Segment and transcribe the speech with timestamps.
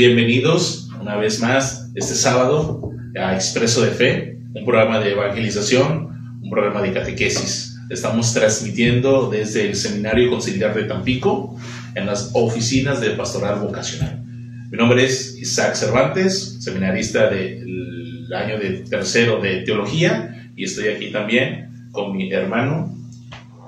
[0.00, 6.48] bienvenidos una vez más este sábado a Expreso de Fe, un programa de evangelización, un
[6.48, 7.78] programa de catequesis.
[7.90, 11.54] Estamos transmitiendo desde el Seminario Conciliar de Tampico
[11.94, 14.24] en las oficinas de Pastoral Vocacional.
[14.70, 21.12] Mi nombre es Isaac Cervantes, seminarista del año de tercero de Teología y estoy aquí
[21.12, 22.96] también con mi hermano.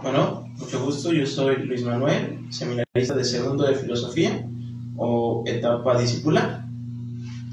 [0.02, 4.46] Bueno, mucho gusto, yo soy Luis Manuel, seminarista de segundo de Filosofía
[4.96, 6.62] o etapa discipular.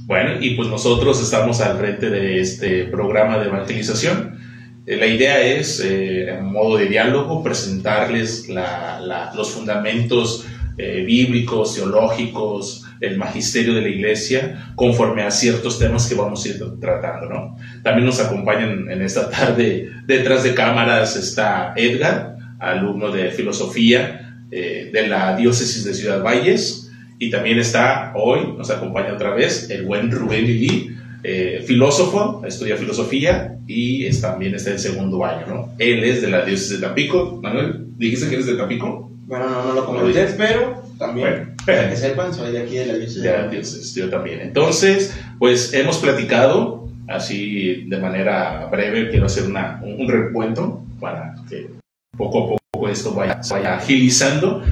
[0.10, 4.40] Bueno, y pues nosotros estamos al frente de este programa de evangelización.
[4.88, 10.48] Eh, la idea es, eh, en modo de diálogo, presentarles los fundamentos
[10.80, 16.50] eh, bíblicos, teológicos, el magisterio de la iglesia, conforme a ciertos temas que vamos a
[16.50, 17.30] ir tratando.
[17.30, 17.56] ¿no?
[17.84, 25.06] También nos acompañan en esta tarde, detrás de cámaras está Edgar, alumno de filosofía de
[25.08, 26.89] la diócesis de Ciudad Valles,
[27.20, 32.78] y también está hoy, nos acompaña otra vez, el buen Rubén Lili, eh, filósofo, estudia
[32.78, 35.74] filosofía y es, también está en segundo año, ¿no?
[35.78, 37.40] Él es de la diócesis de Tampico.
[37.44, 39.12] Manuel, ¿dijiste que eres de Tampico?
[39.28, 42.94] Bueno, no, no lo comenté, pero también, para que sepan, soy de aquí de la
[42.94, 43.22] diócesis.
[43.22, 44.40] De la diócesis, yo también.
[44.40, 51.70] Entonces, pues hemos platicado, así de manera breve, quiero hacer una, un, recuento para que
[52.18, 54.64] poco a poco esto vaya, vaya agilizando.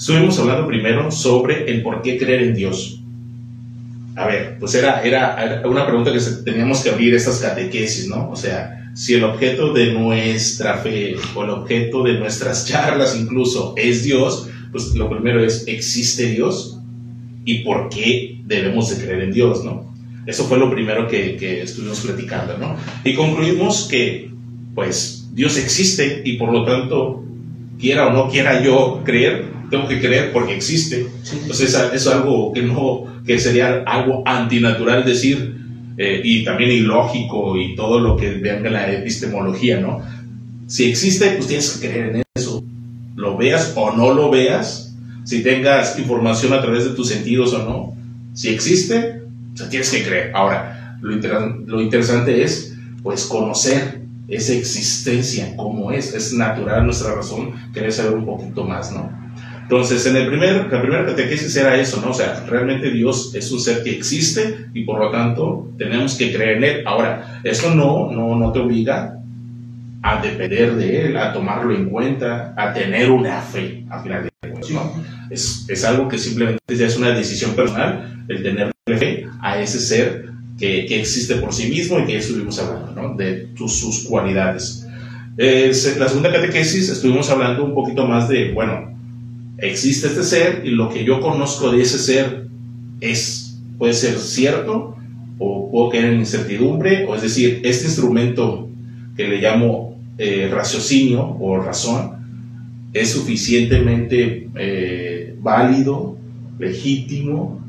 [0.00, 3.02] Estuvimos hablando primero sobre el por qué creer en Dios.
[4.16, 8.30] A ver, pues era, era, una pregunta que teníamos que abrir estas catequesis, ¿no?
[8.30, 13.74] O sea, si el objeto de nuestra fe o el objeto de nuestras charlas incluso
[13.76, 16.78] es Dios, pues lo primero es, ¿existe Dios?
[17.44, 19.94] ¿Y por qué debemos de creer en Dios, no?
[20.26, 22.74] Eso fue lo primero que, que estuvimos platicando, ¿no?
[23.04, 24.30] Y concluimos que,
[24.74, 27.22] pues, Dios existe y por lo tanto,
[27.78, 31.06] quiera o no quiera yo creer, tengo que creer porque existe.
[31.32, 35.56] Entonces es algo que no, que sería algo antinatural decir
[35.96, 40.00] eh, y también ilógico y todo lo que venga en la epistemología, ¿no?
[40.66, 42.62] Si existe, pues tienes que creer en eso.
[43.16, 44.94] Lo veas o no lo veas,
[45.24, 47.96] si tengas información a través de tus sentidos o no,
[48.34, 49.22] si existe,
[49.62, 50.34] o tienes que creer.
[50.34, 51.16] Ahora, lo,
[51.66, 56.14] lo interesante es, pues, conocer esa existencia, cómo es.
[56.14, 59.19] Es natural nuestra razón querer saber un poquito más, ¿no?
[59.70, 62.10] Entonces, en el primer, la primera catequesis era eso, ¿no?
[62.10, 66.32] O sea, realmente Dios es un ser que existe y por lo tanto tenemos que
[66.32, 66.82] creer en Él.
[66.84, 69.16] Ahora, eso no, no, no te obliga
[70.02, 74.30] a depender de Él, a tomarlo en cuenta, a tener una fe, al final de
[74.40, 74.92] cuentas, ¿no?
[75.30, 79.78] Es, es algo que simplemente ya es una decisión personal, el tener fe a ese
[79.78, 83.14] ser que, que existe por sí mismo y que estuvimos hablando, ¿no?
[83.14, 84.84] De sus, sus cualidades.
[85.38, 88.90] Eh, la segunda catequesis estuvimos hablando un poquito más de, bueno,
[89.60, 92.46] existe este ser y lo que yo conozco de ese ser
[93.00, 94.96] es, puede ser cierto
[95.38, 98.68] o puedo caer en incertidumbre, o es decir, este instrumento
[99.16, 102.20] que le llamo eh, raciocinio o razón
[102.92, 106.16] es suficientemente eh, válido,
[106.58, 107.60] legítimo,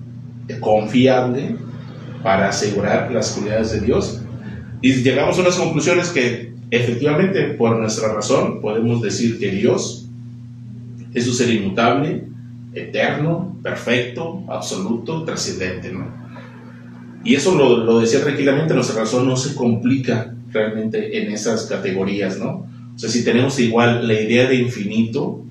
[0.60, 1.56] confiable
[2.24, 4.22] para asegurar las cualidades de Dios.
[4.82, 10.01] Y llegamos a unas conclusiones que efectivamente por nuestra razón podemos decir que Dios
[11.14, 12.26] es un ser inmutable,
[12.74, 16.22] eterno, perfecto, absoluto, trascendente, ¿no?
[17.24, 22.40] Y eso lo, lo, decía tranquilamente, nuestra razón no se complica realmente en esas categorías,
[22.40, 22.66] ¿no?
[22.96, 25.44] O sea, si tenemos igual la idea de infinito,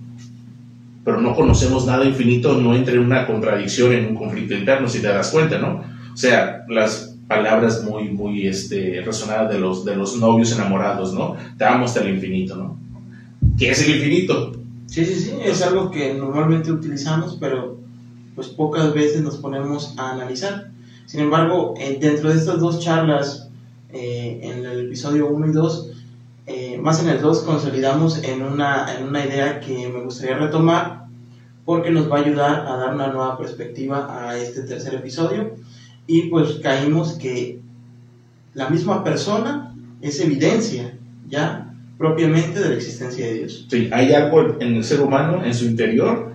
[1.05, 5.01] pero no conocemos nada infinito, no entra en una contradicción, en un conflicto interno, si
[5.01, 5.85] te das cuenta, ¿no?
[6.13, 11.37] O sea, las palabras muy, muy este, resonadas de los, de los novios enamorados, ¿no?
[11.57, 12.79] Te amo hasta el infinito, ¿no?
[13.57, 14.53] ¿Qué es el infinito?
[14.91, 17.79] Sí, sí, sí, es algo que normalmente utilizamos, pero
[18.35, 20.73] pues pocas veces nos ponemos a analizar.
[21.07, 23.51] Sin embargo, dentro de estas dos charlas,
[23.91, 25.91] eh, en el episodio 1 y 2,
[26.47, 31.07] eh, más en el 2 consolidamos en una, en una idea que me gustaría retomar
[31.65, 35.55] porque nos va a ayudar a dar una nueva perspectiva a este tercer episodio
[36.09, 37.61] y pues caímos que
[38.55, 40.99] la misma persona es evidencia,
[41.29, 41.70] ¿ya?
[42.01, 43.67] Propiamente de la existencia de Dios.
[43.71, 46.33] Sí, hay algo en el ser humano, en su interior,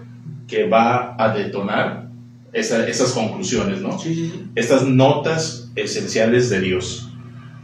[0.47, 2.12] que va a detonar
[2.53, 3.97] esas conclusiones, ¿no?
[3.97, 4.44] Sí, sí, sí.
[4.53, 7.12] Estas notas esenciales de Dios,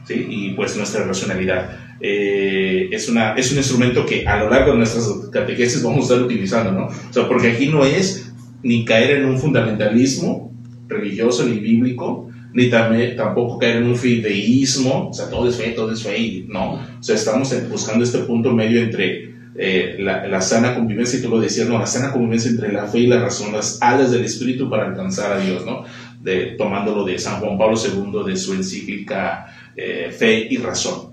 [0.08, 0.26] ¿sí?
[0.28, 1.78] Y pues nuestra racionalidad.
[2.00, 6.14] Eh, es, una, es un instrumento que a lo largo de nuestras catequesis vamos a
[6.16, 6.88] estar utilizando, ¿no?
[6.88, 8.34] O sea, porque aquí no es
[8.64, 10.52] ni caer en un fundamentalismo
[10.88, 15.72] religioso ni bíblico, ni también, tampoco caer en un fideísmo, o sea, todo es fe,
[15.72, 16.74] todo es fe, y no.
[16.74, 21.40] O sea, estamos buscando este punto medio entre eh, la, sana convivencia, y tú lo
[21.40, 24.70] decías, no, la sana convivencia entre la fe y la razón, las alas del espíritu
[24.70, 25.84] para alcanzar a Dios, ¿no?
[26.20, 31.12] De, tomándolo de San Juan Pablo II, de su encíclica eh, Fe y Razón.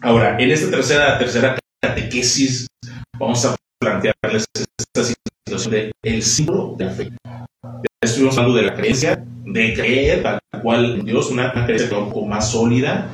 [0.00, 2.66] Ahora, en esta tercera, tercera catequesis,
[3.18, 5.14] vamos a plantearles esta
[5.58, 7.12] situación de el símbolo de la fe.
[8.00, 12.26] Estuvimos hablando de la creencia, de creer tal cual en Dios, una, creencia un poco
[12.26, 13.08] más sólida,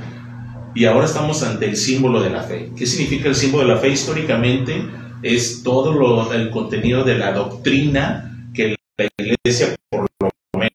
[0.75, 2.71] y ahora estamos ante el símbolo de la fe.
[2.77, 3.89] ¿Qué significa el símbolo de la fe?
[3.89, 4.83] Históricamente
[5.23, 10.71] es todo lo, el contenido de la doctrina que la iglesia, por lo menos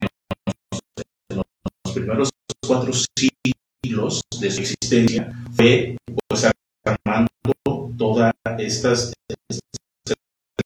[0.00, 2.30] en los primeros
[2.66, 5.96] cuatro siglos de su existencia, fue
[6.28, 6.50] pues,
[6.84, 7.28] armando
[7.96, 9.12] todas estas,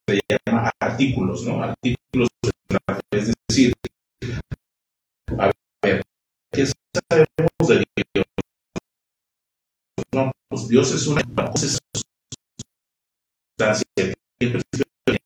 [0.08, 1.62] se llama artículos, ¿no?
[1.62, 3.72] Artículos de la es decir,
[5.38, 5.50] a
[5.82, 6.02] ver,
[6.52, 7.84] ¿qué sabemos de
[8.14, 8.26] Dios?
[10.12, 11.20] No, pues Dios es una
[13.58, 15.18] sustancia que siempre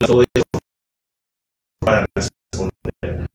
[0.00, 0.44] todo eso
[1.80, 3.28] para responder.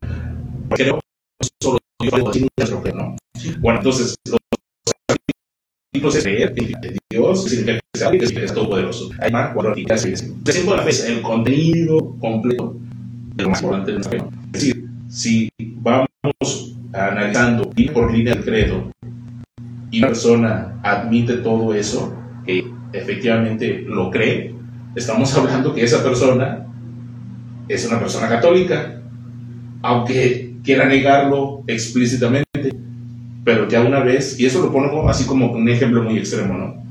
[0.69, 3.15] Creo que solo Dios ¿no?
[3.59, 4.39] Bueno, entonces, los
[6.03, 9.09] artículos es creer que Dios significa que sabe que es todopoderoso.
[9.19, 10.03] Hay más cuatro artículos.
[10.43, 12.75] Decimos la vez el contenido completo
[13.35, 14.17] de lo más importante de nuestra.
[14.17, 18.91] Es decir, si vamos analizando línea por línea el credo
[19.91, 22.15] y una persona admite todo eso,
[22.45, 24.53] que efectivamente lo cree,
[24.95, 26.67] estamos hablando que esa persona
[27.67, 29.01] es una persona católica,
[29.81, 32.43] aunque quiera negarlo explícitamente,
[33.43, 36.83] pero ya una vez, y eso lo pongo así como un ejemplo muy extremo, ¿no?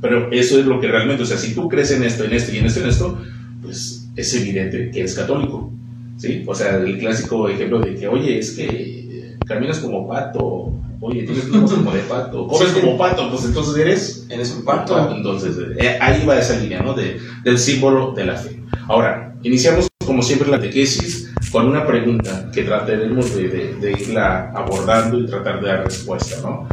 [0.00, 2.52] Pero eso es lo que realmente, o sea, si tú crees en esto, en esto
[2.54, 3.18] y en esto, en esto,
[3.62, 5.70] pues es evidente que eres católico,
[6.16, 6.42] ¿sí?
[6.46, 11.48] O sea, el clásico ejemplo de que, oye, es que caminas como pato, oye, tienes
[11.52, 15.14] ojos como de pato, comes como pato, pues entonces eres, eres un pato.
[15.14, 16.94] Entonces, eh, ahí va esa línea, ¿no?
[16.94, 18.60] De, del símbolo de la fe.
[18.88, 25.20] Ahora, iniciamos como siempre la tequesis con una pregunta que trataremos de, de, irla abordando
[25.20, 26.66] y tratar de dar respuesta, ¿no?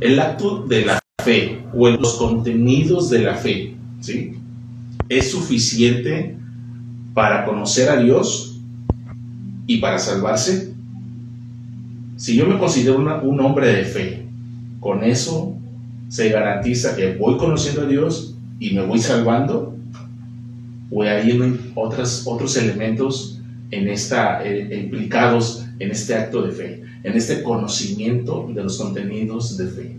[0.00, 4.32] El acto de la fe o los contenidos de la fe, ¿sí?
[5.08, 6.36] ¿Es suficiente
[7.14, 8.58] para conocer a Dios
[9.68, 10.74] y para salvarse?
[12.16, 14.26] Si yo me considero un hombre de fe,
[14.80, 15.54] con eso
[16.08, 19.73] se garantiza que voy conociendo a Dios y me voy salvando,
[20.94, 23.40] o hay otras, otros elementos
[23.72, 29.58] en esta, eh, implicados en este acto de fe, en este conocimiento de los contenidos
[29.58, 29.96] de fe.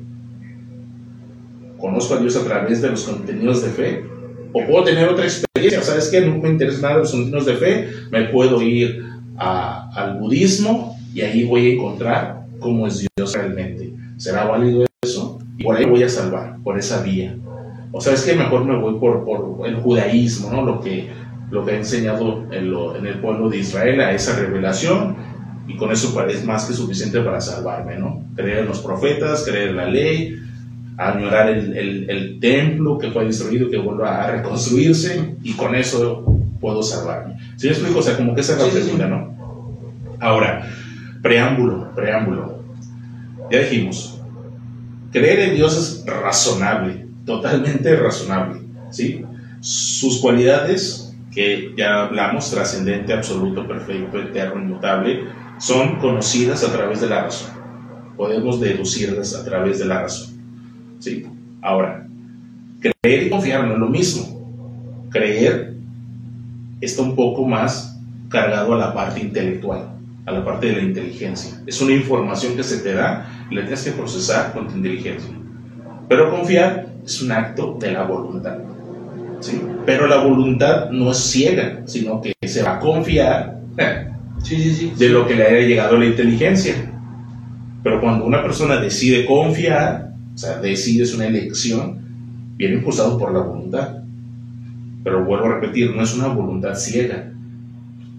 [1.77, 4.05] ¿Conozco a Dios a través de los contenidos de fe?
[4.53, 5.81] ¿O puedo tener otra experiencia?
[5.81, 6.21] ¿Sabes qué?
[6.21, 9.03] No me interesa nada los contenidos de fe, me puedo ir
[9.35, 13.93] al budismo y ahí voy a encontrar cómo es Dios realmente.
[14.15, 15.39] ¿Será válido eso?
[15.57, 17.35] Y por ahí voy a salvar, por esa vía.
[17.95, 20.65] O sabes que mejor me voy por, por, el judaísmo, ¿no?
[20.65, 21.09] Lo que,
[21.49, 25.15] lo que ha enseñado en, en, el pueblo de Israel a esa revelación
[25.65, 28.23] y con eso es más que suficiente para salvarme, ¿no?
[28.35, 30.35] Creer en los profetas, creer en la ley,
[30.97, 36.25] añorar el, el, el templo que fue destruido, que vuelva a reconstruirse y con eso
[36.59, 37.37] puedo salvarme.
[37.55, 37.99] ¿Sí me explico?
[37.99, 39.33] O sea, como que esa es la pregunta, ¿no?
[40.19, 40.67] Ahora,
[41.25, 42.59] Preámbulo, preámbulo.
[43.49, 44.21] Ya dijimos,
[45.11, 48.61] creer en Dios es razonable, totalmente razonable,
[48.91, 49.23] ¿sí?
[49.59, 55.25] Sus cualidades, que ya hablamos, trascendente, absoluto, perfecto, eterno, inmutable,
[55.57, 57.51] son conocidas a través de la razón.
[58.15, 60.35] Podemos deducirlas a través de la razón,
[60.99, 61.25] ¿sí?
[61.61, 62.07] Ahora,
[62.79, 65.09] creer y confiar no es lo mismo.
[65.09, 65.73] Creer
[66.79, 67.99] está un poco más
[68.29, 69.95] cargado a la parte intelectual
[70.25, 71.61] a la parte de la inteligencia.
[71.65, 75.31] Es una información que se te da y la tienes que procesar con tu inteligencia.
[76.09, 78.57] Pero confiar es un acto de la voluntad.
[79.39, 79.61] ¿sí?
[79.85, 85.35] Pero la voluntad no es ciega, sino que se va a confiar de lo que
[85.35, 86.91] le haya llegado a la inteligencia.
[87.83, 91.99] Pero cuando una persona decide confiar, o sea, decide es una elección,
[92.57, 93.99] viene impulsado por la voluntad.
[95.03, 97.31] Pero vuelvo a repetir, no es una voluntad ciega,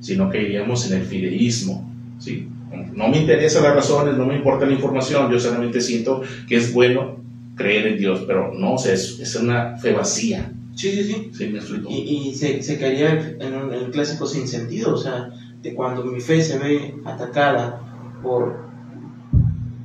[0.01, 2.49] sino que iríamos en el fideísmo, ¿sí?
[2.95, 6.73] No me interesan las razones, no me importa la información, yo solamente siento que es
[6.73, 7.17] bueno
[7.57, 10.53] creer en Dios, pero no, o sea, es, es una fe vacía.
[10.75, 11.31] Sí, sí, sí.
[11.33, 11.89] sí me explico.
[11.91, 15.31] Y, y se, se, caería en, un, el clásico sin sentido, o sea,
[15.63, 17.81] de cuando mi fe se ve atacada
[18.23, 18.67] por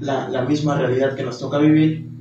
[0.02, 2.12] la, la misma realidad que nos toca vivir,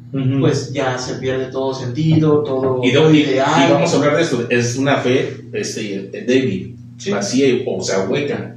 [0.41, 3.69] pues ya se pierde todo sentido, todo, y, ideal.
[3.69, 6.77] Y vamos a hablar de esto, es una fe este, débil,
[7.11, 8.57] vacía, o sea, hueca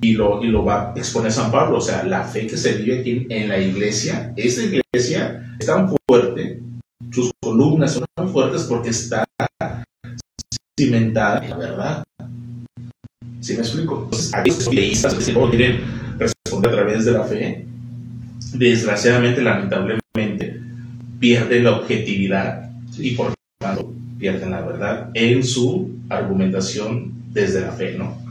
[0.00, 1.78] y lo, y lo va a exponer San Pablo.
[1.78, 5.94] O sea, la fe que se vive aquí en la iglesia, esta iglesia es tan
[6.06, 6.60] fuerte,
[7.10, 9.24] sus columnas son tan fuertes porque está
[10.78, 12.04] cimentada en la verdad.
[13.40, 14.02] ¿Sí me explico?
[14.04, 15.80] Entonces, aquellos deístas que no quieren
[16.18, 17.66] responder a través de la fe,
[18.54, 20.60] desgraciadamente, lamentablemente,
[21.18, 27.96] pierden la objetividad y por tanto pierden la verdad en su argumentación desde la fe,
[27.96, 28.27] ¿no?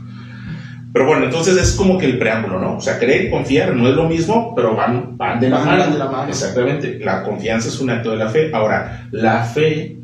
[0.92, 2.76] Pero bueno, entonces es como que el preámbulo, ¿no?
[2.76, 5.92] O sea, creer y confiar no es lo mismo, pero van, van, de, la mano.
[5.92, 6.28] de la mano.
[6.28, 6.98] Exactamente.
[7.00, 8.50] La confianza es un acto de la fe.
[8.54, 9.98] Ahora, la fe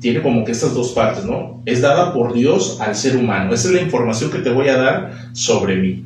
[0.00, 1.62] tiene como que estas dos partes, ¿no?
[1.66, 3.52] Es dada por Dios al ser humano.
[3.52, 6.04] Esa es la información que te voy a dar sobre mí.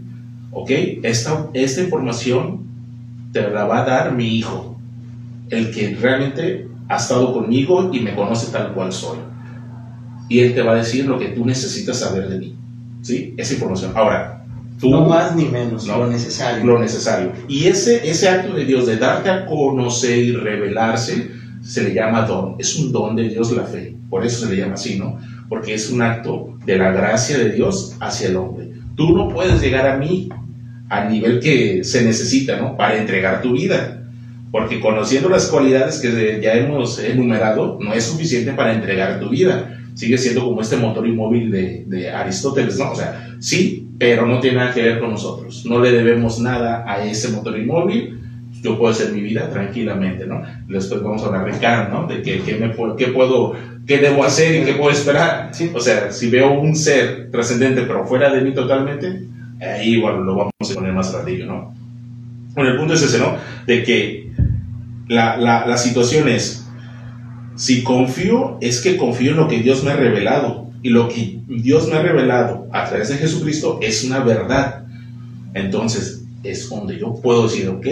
[0.50, 0.70] ¿Ok?
[1.02, 2.64] Esta, esta información
[3.32, 4.76] te la va a dar mi hijo,
[5.50, 9.18] el que realmente ha estado conmigo y me conoce tal cual soy.
[10.28, 12.56] Y él te va a decir lo que tú necesitas saber de mí.
[13.04, 13.34] ¿Sí?
[13.36, 13.92] Esa información.
[13.94, 14.44] Ahora,
[14.80, 14.90] tú...
[14.90, 16.64] No más ni menos, lo necesario.
[16.64, 17.32] Lo necesario.
[17.48, 21.30] Y ese, ese acto de Dios de darte a conocer y revelarse,
[21.62, 22.56] se le llama don.
[22.58, 23.94] Es un don de Dios la fe.
[24.08, 25.18] Por eso se le llama así, ¿no?
[25.50, 28.70] Porque es un acto de la gracia de Dios hacia el hombre.
[28.96, 30.30] Tú no puedes llegar a mí
[30.88, 32.74] al nivel que se necesita, ¿no?
[32.74, 34.02] Para entregar tu vida.
[34.50, 39.78] Porque conociendo las cualidades que ya hemos enumerado, no es suficiente para entregar tu vida.
[39.94, 42.92] Sigue siendo como este motor inmóvil de, de Aristóteles, ¿no?
[42.92, 45.64] O sea, sí, pero no tiene nada que ver con nosotros.
[45.66, 48.20] No le debemos nada a ese motor inmóvil
[48.64, 50.42] yo puedo hacer mi vida tranquilamente, ¿no?
[50.66, 52.06] Después vamos a hablar de Kant, ¿no?
[52.06, 53.52] De qué, qué, me, qué puedo,
[53.86, 55.50] qué debo hacer y qué puedo esperar.
[55.52, 55.70] Sí.
[55.74, 59.26] O sea, si veo un ser trascendente pero fuera de mí totalmente,
[59.60, 61.74] ahí, bueno, lo vamos a poner más ratillo, ¿no?
[62.54, 63.36] Bueno, el punto es ese, ¿no?
[63.66, 64.32] De que
[65.08, 66.63] la, la, la situación es,
[67.56, 70.64] si confío, es que confío en lo que Dios me ha revelado.
[70.82, 74.84] Y lo que Dios me ha revelado a través de Jesucristo es una verdad.
[75.54, 77.86] Entonces, es donde yo puedo decir, ok,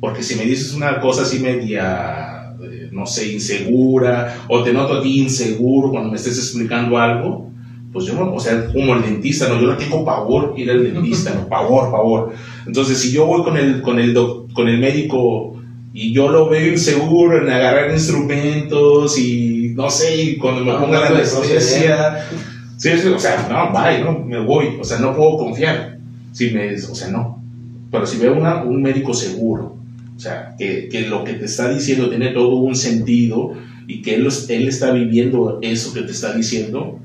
[0.00, 4.94] porque si me dices una cosa así media, eh, no sé, insegura, o te noto
[4.94, 7.50] a ti inseguro cuando me estés explicando algo,
[7.92, 10.82] pues yo no, o sea, como el dentista, no, yo no tengo pavor ir al
[10.82, 12.32] dentista, no, pavor, pavor.
[12.66, 15.61] Entonces, si yo voy con el, con el, doc, con el médico
[15.94, 20.80] y yo lo veo inseguro en agarrar instrumentos y no sé, y cuando me No,
[20.80, 22.28] ponga no la puede anestesia,
[22.76, 25.98] sí, o sea, no, bye, no, me voy, o sea, no puedo confiar.
[26.32, 27.42] Si me, o sea, no.
[27.90, 29.76] Pero si veo una, un médico seguro,
[30.16, 33.52] o sea, que, que lo que te está diciendo tiene todo un sentido
[33.86, 36.98] y que él, él está viviendo eso que te está diciendo,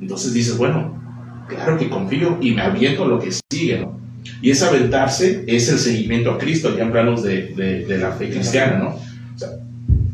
[0.00, 0.98] entonces dices, bueno,
[1.48, 4.00] claro que confío y me aviento a lo que sigue, ¿no?
[4.42, 8.78] Y ese aventarse es el seguimiento a Cristo, ya en planos de, la fe cristiana,
[8.78, 8.88] ¿no?
[9.34, 9.50] O sea,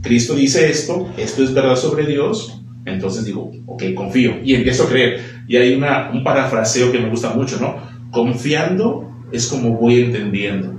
[0.03, 4.89] Cristo dice esto, esto es verdad sobre Dios, entonces digo, ok, confío y empiezo a
[4.89, 5.21] creer.
[5.49, 7.77] Y hay una, un parafraseo que me gusta mucho, ¿no?
[8.11, 10.75] Confiando es como voy entendiendo.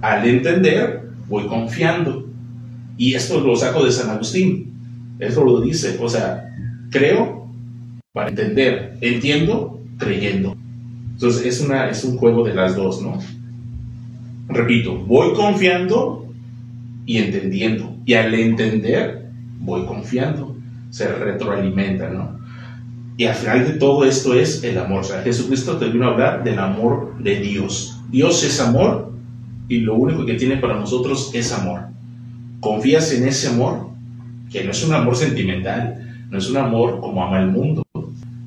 [0.00, 2.28] Al entender, voy confiando.
[2.96, 4.72] Y esto lo saco de San Agustín.
[5.18, 5.98] Eso lo dice.
[6.00, 6.50] O sea,
[6.90, 7.50] creo
[8.12, 8.96] para entender.
[9.00, 10.56] Entiendo creyendo.
[11.18, 13.18] Entonces es, una, es un juego de las dos, ¿no?
[14.46, 16.32] Repito, voy confiando
[17.06, 17.96] y entendiendo.
[18.06, 20.56] Y al entender, voy confiando.
[20.90, 22.38] Se retroalimenta, ¿no?
[23.16, 25.00] Y al final de todo esto es el amor.
[25.00, 28.00] O sea, Jesucristo te vino a hablar del amor de Dios.
[28.12, 29.10] Dios es amor
[29.68, 31.88] y lo único que tiene para nosotros es amor.
[32.60, 33.88] Confías en ese amor,
[34.52, 37.82] que no es un amor sentimental, no es un amor como ama el mundo.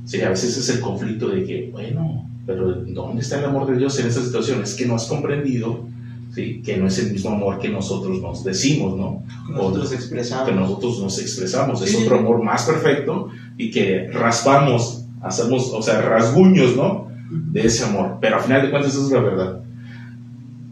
[0.06, 3.78] Sí, a veces es el conflicto de que, bueno, pero ¿dónde está el amor de
[3.78, 4.62] Dios en esa situación?
[4.62, 5.86] Es que no has comprendido
[6.34, 6.62] ¿sí?
[6.64, 9.24] que no es el mismo amor que nosotros nos decimos, ¿no?
[9.50, 10.48] Nosotros expresamos.
[10.50, 11.82] que nosotros nos expresamos.
[11.82, 12.04] Es Sí.
[12.04, 17.08] otro amor más perfecto y que raspamos, hacemos, o sea, rasguños, ¿no?
[17.30, 18.18] De ese amor.
[18.22, 19.60] Pero al final de cuentas, eso es la verdad.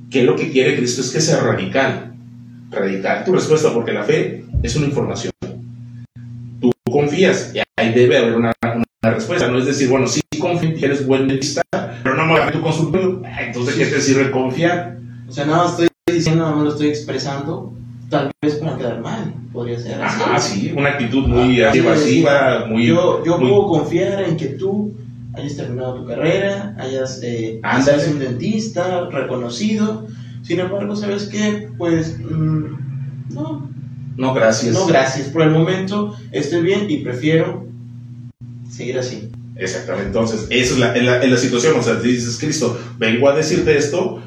[0.09, 2.13] Que lo que quiere Cristo es que sea radical.
[2.71, 5.31] Radical tu respuesta, porque la fe es una información.
[6.59, 9.47] Tú confías y ahí debe haber una, una respuesta.
[9.49, 11.61] No es decir, bueno, sí confío en ti, eres buen dentista,
[12.03, 13.21] pero no me voy a tu consultorio.
[13.25, 14.97] Ah, Entonces, ¿qué te sirve confiar?
[15.27, 17.73] O sea, nada más estoy diciendo, nada más lo estoy expresando,
[18.09, 20.21] tal vez para quedar mal, podría ser así.
[20.23, 22.87] Ajá, sí, una actitud muy Ah, sí, evasiva, muy.
[22.87, 24.93] Yo, yo muy- puedo confiar en que tú
[25.33, 27.99] hayas terminado tu carrera, hayas eh, Ándale.
[27.99, 30.07] seas un dentista reconocido.
[30.41, 31.69] Sin embargo, ¿sabes qué?
[31.77, 33.69] Pues mm, no,
[34.17, 34.73] No, gracias.
[34.73, 35.27] no, gracias.
[35.29, 37.67] Por el momento estoy bien y prefiero
[38.69, 39.29] seguir así.
[39.59, 43.35] Exactamente, entonces, esa es la, es la, situación, o sea, te dices, Cristo, vengo a
[43.35, 44.21] decirte esto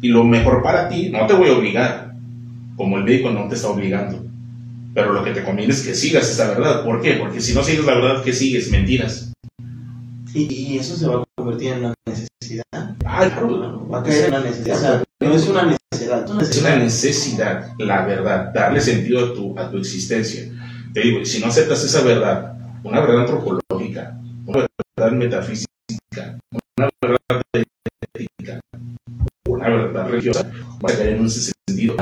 [0.00, 2.14] y lo mejor para ti, no te voy a obligar,
[2.76, 4.24] como el médico no te está obligando,
[4.94, 7.14] pero lo que te conviene es que sigas esa verdad, ¿por qué?
[7.14, 9.32] Porque si no sigues la verdad que sigues, mentiras.
[10.32, 12.28] Y, y eso se va a convertir en una necesidad.
[12.40, 12.96] necesidad.
[13.04, 13.88] Ah, claro.
[13.88, 14.76] Va a caer en la necesidad.
[14.76, 16.24] O sea, no es una necesidad.
[16.24, 16.78] Es una Es una necesidad.
[16.78, 20.48] necesidad, la verdad, darle sentido a tu, a tu existencia.
[20.92, 22.54] Te digo, si no aceptas esa verdad,
[22.84, 24.18] una verdad antropológica,
[24.48, 26.38] una verdad metafísica,
[26.78, 27.42] una verdad
[28.14, 28.60] ética,
[29.46, 30.50] una verdad religiosa,
[30.80, 31.96] vas a en un sentido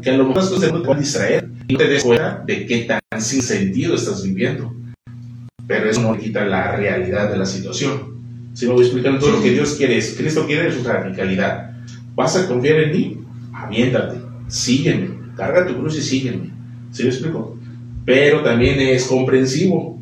[0.00, 3.00] que a lo mejor van a distraer y no te des cuenta de qué tan
[3.20, 4.72] sin sentido estás viviendo.
[5.66, 8.16] Pero eso no quita la realidad de la situación.
[8.54, 11.72] Si me voy explicando todo lo que Dios quiere, es, Cristo quiere su radicalidad.
[12.14, 13.20] ¿Vas a confiar en mí?
[13.52, 16.50] Aviéntate, sígueme, carga tu cruz y sígueme.
[16.92, 17.58] ¿Sí me explico?
[18.04, 19.97] Pero también es comprensivo.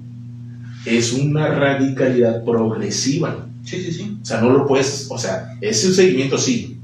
[0.87, 3.47] Es una radicalidad progresiva.
[3.65, 4.19] Sí, sí, sí.
[4.23, 6.79] O sea, no lo puedes, o sea, es un seguimiento sí.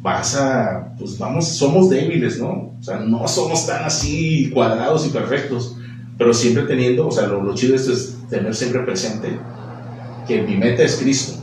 [0.00, 2.72] Vas a, pues vamos, somos débiles, ¿no?
[2.78, 5.76] O sea, no somos tan así cuadrados y perfectos,
[6.18, 9.38] pero siempre teniendo, o sea, lo, lo chido esto es tener siempre presente
[10.26, 11.40] que mi meta es Cristo.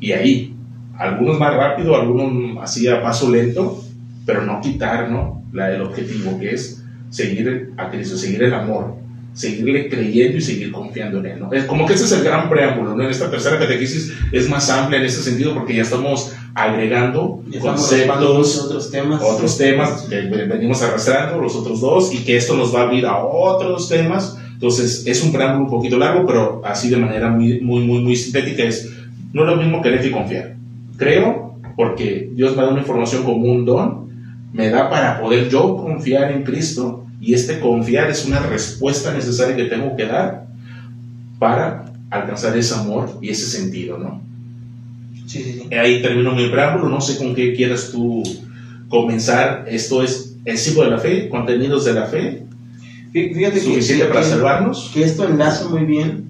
[0.00, 0.54] Y ahí,
[0.98, 3.82] algunos más rápido, algunos así a paso lento,
[4.26, 5.42] pero no quitar, ¿no?
[5.52, 8.96] La, el objetivo que es seguir a Cristo, seguir el amor,
[9.34, 11.52] seguirle creyendo y seguir confiando en Él, ¿no?
[11.52, 13.04] Es como que ese es el gran preámbulo, ¿no?
[13.04, 17.58] En esta tercera catequesis es más amplia en ese sentido porque ya estamos agregando Ya
[17.58, 19.22] estamos conceptos, otros temas.
[19.22, 23.06] otros temas que venimos arrastrando, los otros dos, y que esto nos va a abrir
[23.06, 24.36] a otros temas.
[24.52, 28.16] Entonces, es un preámbulo un poquito largo, pero así de manera muy, muy, muy, muy
[28.16, 28.90] sintética es,
[29.32, 30.54] no es lo mismo creer que confiar.
[30.96, 34.08] Creo porque Dios me da una información como un don,
[34.52, 39.56] me da para poder yo confiar en Cristo, y este confiar es una respuesta necesaria
[39.56, 40.48] que tengo que dar
[41.38, 44.20] para alcanzar ese amor y ese sentido, ¿no?
[45.26, 45.74] Sí, sí, sí.
[45.74, 48.22] Ahí termino mi preámbulo, no sé con qué quieras tú
[48.88, 49.64] comenzar.
[49.68, 52.42] Esto es el símbolo de la fe, contenidos de la fe,
[53.14, 54.90] Fí- Fíjate suficiente que- para que- salvarnos.
[54.92, 56.24] que esto enlaza muy bien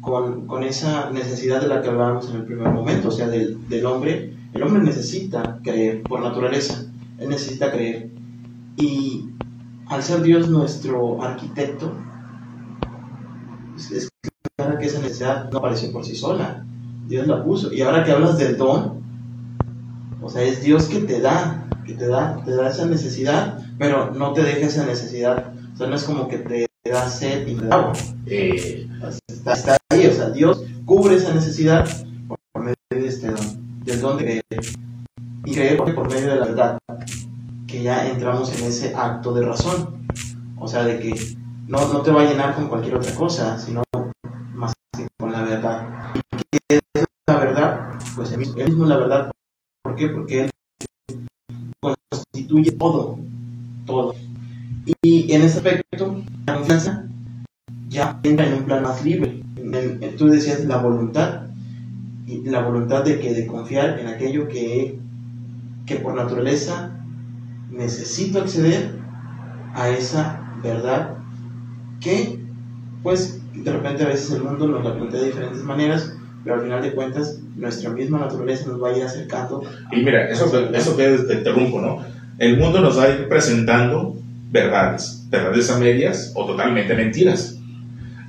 [0.00, 3.58] con, con esa necesidad de la que hablábamos en el primer momento, o sea, del,
[3.68, 4.32] del hombre.
[4.54, 6.84] El hombre necesita creer por naturaleza,
[7.18, 8.08] él necesita creer.
[8.76, 9.24] Y
[9.92, 11.92] al ser Dios nuestro arquitecto,
[13.76, 14.08] es, es
[14.56, 16.64] claro que esa necesidad no apareció por sí sola,
[17.06, 17.72] Dios la puso.
[17.72, 19.02] Y ahora que hablas del don,
[20.22, 24.12] o sea, es Dios que te da, que te da, te da esa necesidad, pero
[24.12, 25.52] no te deja esa necesidad.
[25.74, 27.92] O sea, no es como que te da sed y te da agua.
[28.26, 28.88] Eh,
[29.26, 31.88] Está, está ahí, o sea, Dios cubre esa necesidad
[32.28, 34.44] por, medio de este don, del don de creer.
[35.44, 36.78] Y creer por medio de la verdad,
[37.72, 40.06] que ya entramos en ese acto de razón.
[40.58, 41.14] O sea, de que
[41.66, 43.82] no, no te va a llenar con cualquier otra cosa, sino
[44.54, 44.74] más
[45.18, 46.12] con la verdad.
[46.52, 47.90] ¿Y qué es la verdad?
[48.14, 49.30] Pues él mismo, él la verdad.
[49.82, 50.08] ¿Por qué?
[50.08, 50.50] Porque Él
[51.80, 53.18] constituye todo,
[53.86, 54.14] todo.
[55.00, 57.08] Y en ese aspecto, la confianza
[57.88, 59.42] ya entra en un plan más libre.
[60.18, 61.46] Tú decías la voluntad,
[62.26, 64.98] y la voluntad de que de confiar en aquello que,
[65.86, 67.01] que por naturaleza
[67.72, 68.92] necesito acceder
[69.74, 71.16] a esa verdad
[72.00, 72.38] que,
[73.02, 76.62] pues, de repente a veces el mundo nos la plantea de diferentes maneras, pero al
[76.62, 79.62] final de cuentas nuestra misma naturaleza nos va a ir acercando.
[79.90, 82.04] y mira, eso, eso que te interrumpo, ¿no?
[82.38, 84.16] El mundo nos va a ir presentando
[84.50, 87.58] verdades, verdades a medias o totalmente mentiras.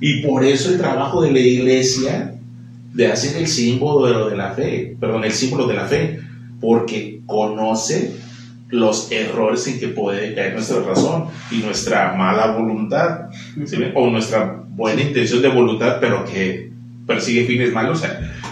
[0.00, 2.34] Y por eso el trabajo de la iglesia
[2.92, 6.20] de hacer el símbolo de la fe, perdón, el símbolo de la fe,
[6.60, 8.14] porque conoce
[8.74, 13.30] los errores en que puede caer nuestra razón y nuestra mala voluntad,
[13.64, 16.70] ¿sí o nuestra buena intención de voluntad, pero que
[17.06, 18.02] persigue fines malos.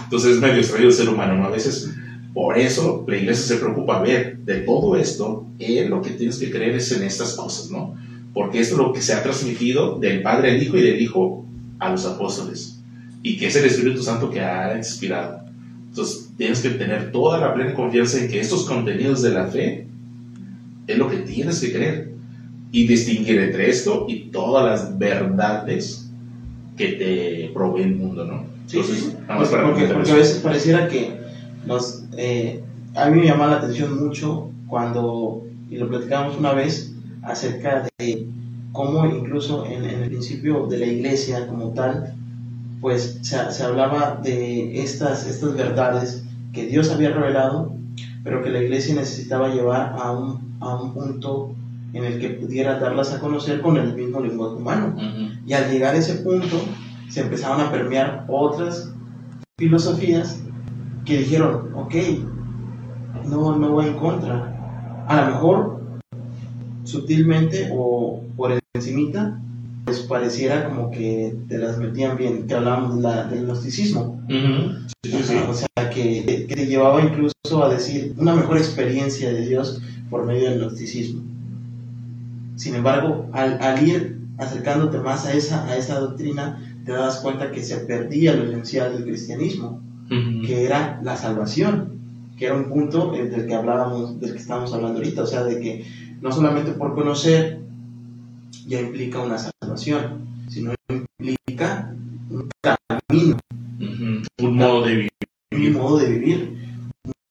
[0.05, 1.45] Entonces es medio extraño el ser humano, ¿no?
[1.45, 1.93] A veces,
[2.33, 6.37] por eso la iglesia se preocupa, a ver, de todo esto, en lo que tienes
[6.37, 7.95] que creer es en estas cosas, ¿no?
[8.33, 11.45] Porque esto es lo que se ha transmitido del Padre al Hijo y del Hijo
[11.79, 12.79] a los apóstoles,
[13.21, 15.41] y que es el Espíritu Santo que ha inspirado.
[15.89, 19.87] Entonces, tienes que tener toda la plena confianza en que estos contenidos de la fe
[20.87, 22.13] es lo que tienes que creer.
[22.71, 26.09] Y distinguir entre esto y todas las verdades
[26.75, 28.45] que te provee el mundo, ¿no?
[28.65, 31.19] Sí, sí, Porque, para porque, a veces pareciera que
[31.67, 32.63] nos, eh,
[32.95, 38.27] a mí me llama la atención mucho cuando, y lo platicábamos una vez, acerca de
[38.71, 42.15] cómo incluso en, en el principio de la iglesia como tal,
[42.81, 47.75] pues se, se hablaba de estas, estas verdades que Dios había revelado,
[48.23, 51.55] pero que la iglesia necesitaba llevar a un, a un punto
[51.93, 54.95] en el que pudiera darlas a conocer con el mismo lenguaje humano.
[55.45, 56.59] Y al llegar a ese punto,
[57.09, 58.91] se empezaron a permear otras
[59.57, 60.41] filosofías
[61.05, 61.95] que dijeron, ok,
[63.25, 65.05] no, no va en contra.
[65.07, 65.81] A lo mejor,
[66.83, 69.39] sutilmente o por encimita,
[69.85, 74.21] pues pareciera como que te las metían bien, que hablábamos de la- del gnosticismo.
[74.29, 74.87] Ujú.
[75.03, 75.35] Sí, sí, sí.
[75.49, 80.25] O sea, que, que te llevaba incluso a decir una mejor experiencia de Dios por
[80.25, 81.21] medio del gnosticismo.
[82.55, 87.51] Sin embargo, al, al ir acercándote más a esa, a esa doctrina, te das cuenta
[87.51, 90.45] que se perdía lo esencial del cristianismo, Ujú.
[90.45, 91.93] que era la salvación,
[92.37, 95.43] que era un punto eh, del que hablábamos, del que estamos hablando ahorita, o sea,
[95.43, 95.85] de que
[96.21, 97.59] no solamente por conocer
[98.67, 101.93] ya implica una salvación, sino implica
[102.29, 103.37] un camino.
[104.39, 105.11] Un modo de vivir.
[105.51, 106.57] un modo de vivir,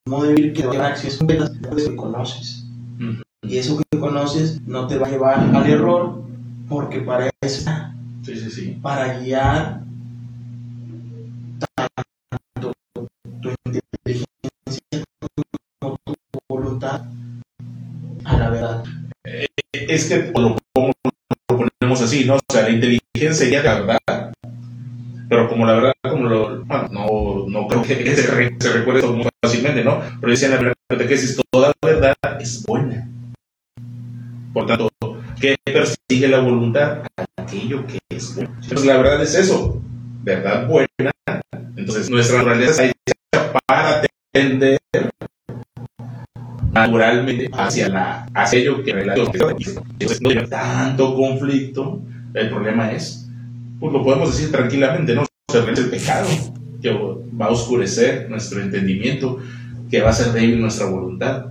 [0.06, 2.64] un modo de vivir que va a llevar acciones lo que conoces.
[3.42, 6.22] Y eso que conoces no te va a llevar al error,
[6.68, 8.78] porque para eso está, Sí, sí, sí.
[8.80, 9.82] para guiar
[11.74, 12.72] tanto
[13.40, 15.04] tu inteligencia
[15.80, 16.14] como tu
[16.48, 17.02] voluntad
[18.24, 18.84] a la verdad.
[19.72, 20.56] Es que como lo
[22.00, 22.36] así, ¿no?
[22.36, 24.32] O sea, la inteligencia ya la verdad.
[25.28, 29.06] Pero como la verdad, como lo, bueno, no, no creo que se, re- se recuerde
[29.06, 30.00] muy fácilmente, ¿no?
[30.20, 33.08] Pero decía en la catequesis, toda verdad es buena.
[34.52, 34.90] Por tanto,
[35.40, 37.02] ¿qué persigue la voluntad?
[37.38, 38.50] Aquello que es bueno.
[38.62, 39.80] Entonces, la verdad es eso,
[40.22, 40.88] verdad buena.
[41.76, 44.02] Entonces, nuestra naturaleza está hecha para
[44.32, 44.78] tender
[46.72, 52.02] naturalmente hacia la hacia ello que entonces no hay tanto conflicto.
[52.34, 53.28] El problema es
[53.78, 56.28] pues lo podemos decir tranquilamente no es el pecado
[56.80, 59.38] que va a oscurecer nuestro entendimiento
[59.90, 61.46] que va a hacer débil nuestra voluntad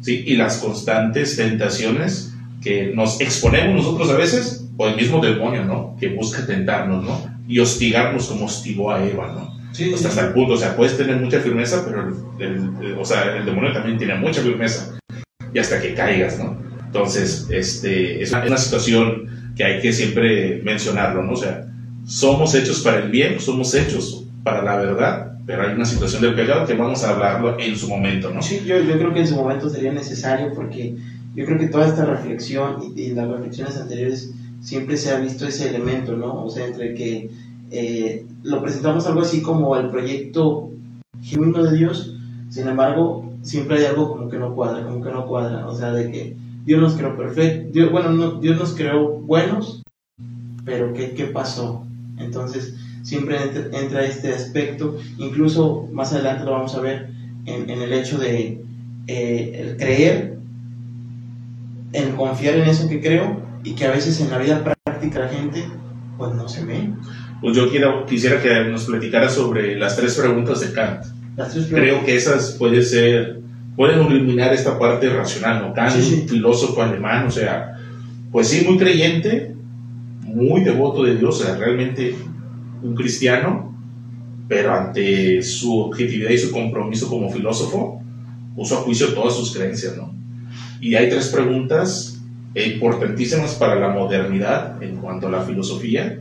[0.00, 5.64] sí y las constantes tentaciones que nos exponemos nosotros a veces o el mismo demonio
[5.64, 10.26] no que busca tentarnos no y hostigarnos como hostigó a Eva no Sí, hasta, hasta
[10.28, 13.44] el punto, o sea, puedes tener mucha firmeza, pero el, el- el- o sea, el
[13.44, 14.98] demonio también tiene mucha firmeza
[15.52, 16.56] y hasta que caigas, ¿no?
[16.86, 21.32] Entonces, este, es una, es una situación que hay que siempre mencionarlo, ¿no?
[21.32, 21.66] O sea,
[22.06, 26.34] somos hechos para el bien, somos hechos para la verdad, pero hay una situación del
[26.34, 28.40] pecado que vamos a hablarlo en su momento, ¿no?
[28.42, 30.94] Sí, yo, yo creo que en su momento sería necesario porque
[31.34, 34.30] yo creo que toda esta reflexión y, y las reflexiones anteriores
[34.62, 36.44] siempre se ha visto ese elemento, ¿no?
[36.44, 37.28] O sea, entre que
[37.70, 40.70] eh, lo presentamos algo así como el proyecto
[41.22, 42.14] genuino de Dios,
[42.50, 45.92] sin embargo, siempre hay algo como que no cuadra, como que no cuadra, o sea,
[45.92, 49.82] de que Dios nos creó perfecto, Dios, bueno, no, Dios nos creó buenos,
[50.64, 51.84] pero ¿qué, qué pasó?
[52.18, 53.36] Entonces, siempre
[53.72, 57.10] entra, este aspecto, incluso más adelante lo vamos a ver
[57.44, 58.64] en, en el hecho de
[59.06, 60.38] eh, el creer,
[61.92, 65.28] en confiar en eso que creo y que a veces en la vida práctica la
[65.28, 65.64] gente
[66.16, 66.90] pues no se ve.
[67.40, 71.04] Pues yo quiero, quisiera que nos platicara sobre las tres preguntas de Kant.
[71.36, 73.40] Las tres Creo que esas pueden ser,
[73.76, 75.74] pueden iluminar esta parte racional, ¿no?
[75.74, 76.20] Kant, Sí, sí.
[76.22, 77.78] un filósofo alemán, o sea,
[78.32, 79.54] pues sí, muy creyente,
[80.22, 82.14] muy devoto de Dios, o sea, realmente
[82.82, 83.74] un cristiano,
[84.48, 88.02] pero ante su objetividad y su compromiso como filósofo,
[88.54, 90.14] puso a juicio todas sus creencias, ¿no?
[90.80, 92.15] Y hay tres preguntas
[92.56, 96.20] eh, importantísimas para la modernidad en cuanto a la filosofía,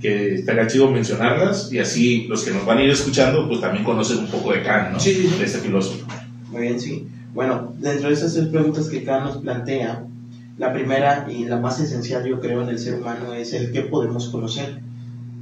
[0.00, 3.84] que estaría chido mencionarlas y así los que nos van a ir escuchando pues también
[3.84, 4.98] conocen un poco de Kant, ¿no?
[4.98, 5.38] Sí, sí, sí.
[5.38, 6.06] De este filósofo.
[6.50, 7.06] Muy bien, sí.
[7.34, 10.02] Bueno, dentro de esas tres preguntas que Kant nos plantea,
[10.56, 13.82] la primera y la más esencial yo creo en el ser humano es el qué
[13.82, 14.80] podemos conocer.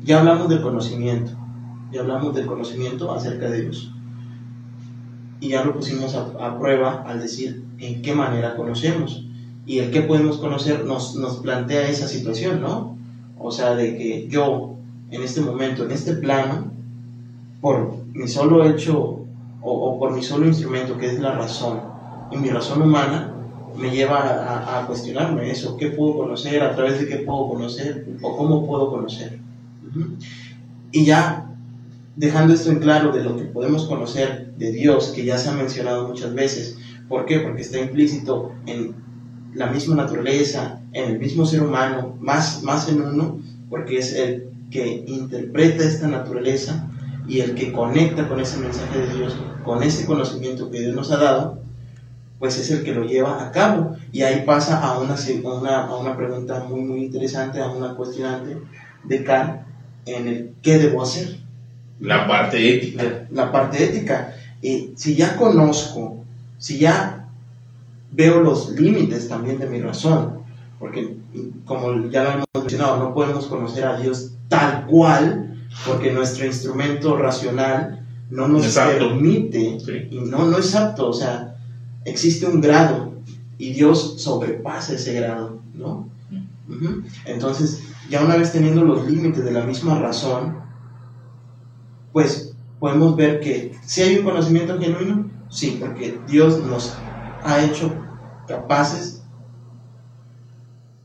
[0.03, 1.31] Ya hablamos del conocimiento,
[1.93, 3.93] ya hablamos del conocimiento acerca de Dios.
[5.39, 9.29] Y ya lo pusimos a, a prueba al decir en qué manera conocemos.
[9.67, 12.97] Y el qué podemos conocer nos, nos plantea esa situación, ¿no?
[13.39, 14.75] O sea, de que yo,
[15.11, 16.71] en este momento, en este plano,
[17.61, 19.21] por mi solo hecho
[19.63, 21.81] o, o por mi solo instrumento, que es la razón,
[22.31, 23.31] y mi razón humana,
[23.77, 28.07] me lleva a, a- cuestionarme eso, qué puedo conocer, a través de qué puedo conocer,
[28.23, 29.39] o cómo puedo conocer.
[30.93, 31.47] Y ya,
[32.17, 35.53] dejando esto en claro de lo que podemos conocer de Dios, que ya se ha
[35.53, 36.77] mencionado muchas veces,
[37.09, 37.41] ¿por qué?
[37.41, 38.95] Porque está implícito en
[39.55, 43.39] la misma naturaleza, en el mismo ser humano, más, más en uno,
[43.71, 46.89] porque es el que interpreta esta naturaleza
[47.27, 51.11] y el que conecta con ese mensaje de Dios, con ese conocimiento que Dios nos
[51.11, 51.59] ha dado,
[52.39, 53.97] pues es el que lo lleva a cabo.
[54.13, 57.95] Y ahí pasa a una, a una, a una pregunta muy, muy interesante, a una
[57.95, 58.59] cuestionante
[59.05, 59.63] de Kant
[60.07, 61.39] en el qué debo hacer,
[62.01, 63.03] La parte ética.
[63.03, 64.35] la, la parte ética.
[64.61, 66.25] Y si ya conozco,
[66.59, 67.24] si ya
[68.15, 70.39] veo los límites también de mi razón,
[70.79, 71.17] porque
[71.65, 77.17] como ya lo hemos mencionado, no podemos conocer a Dios tal cual, porque nuestro instrumento
[77.17, 78.99] racional no nos Es apto.
[79.09, 79.93] permite, Sí.
[80.11, 81.57] y no, no es apto, o sea,
[82.05, 83.13] existe un grado
[83.59, 86.09] y Dios sobrepasa ese grado, ¿no?
[86.69, 87.03] Ujú.
[87.27, 90.57] Entonces, ya una vez teniendo los límites de la misma razón,
[92.13, 96.95] pues podemos ver que si hay un conocimiento genuino, sí, porque Dios nos
[97.43, 97.93] ha hecho
[98.47, 99.23] capaces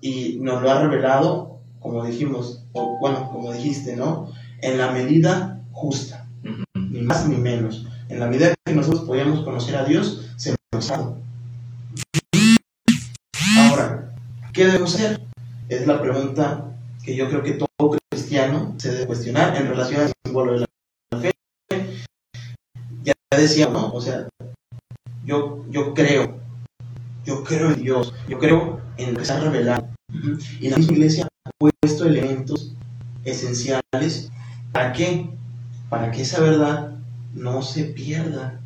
[0.01, 4.31] y nos lo ha revelado, como dijimos, o bueno, como dijiste, ¿no?
[4.61, 6.27] En la medida justa,
[6.73, 7.85] ni más ni menos.
[8.09, 11.17] En la medida que nosotros podíamos conocer a Dios, se nos ha dado.
[13.69, 14.11] Ahora,
[14.53, 15.21] ¿qué debemos hacer?
[15.67, 16.65] Es la pregunta
[17.03, 21.19] que yo creo que todo cristiano se debe cuestionar en relación al símbolo de la
[21.19, 21.31] fe.
[23.03, 23.91] Ya decía, ¿no?
[23.93, 24.27] O sea,
[25.25, 26.39] yo, yo creo,
[27.25, 29.87] yo creo en Dios, yo creo en lo que se ha revelado.
[30.59, 32.73] Y la misma iglesia ha puesto elementos
[33.23, 34.31] esenciales.
[34.71, 35.29] ¿Para qué?
[35.89, 36.95] Para que esa verdad
[37.33, 38.59] no se pierda.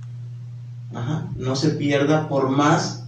[1.37, 3.03] no se pierda por más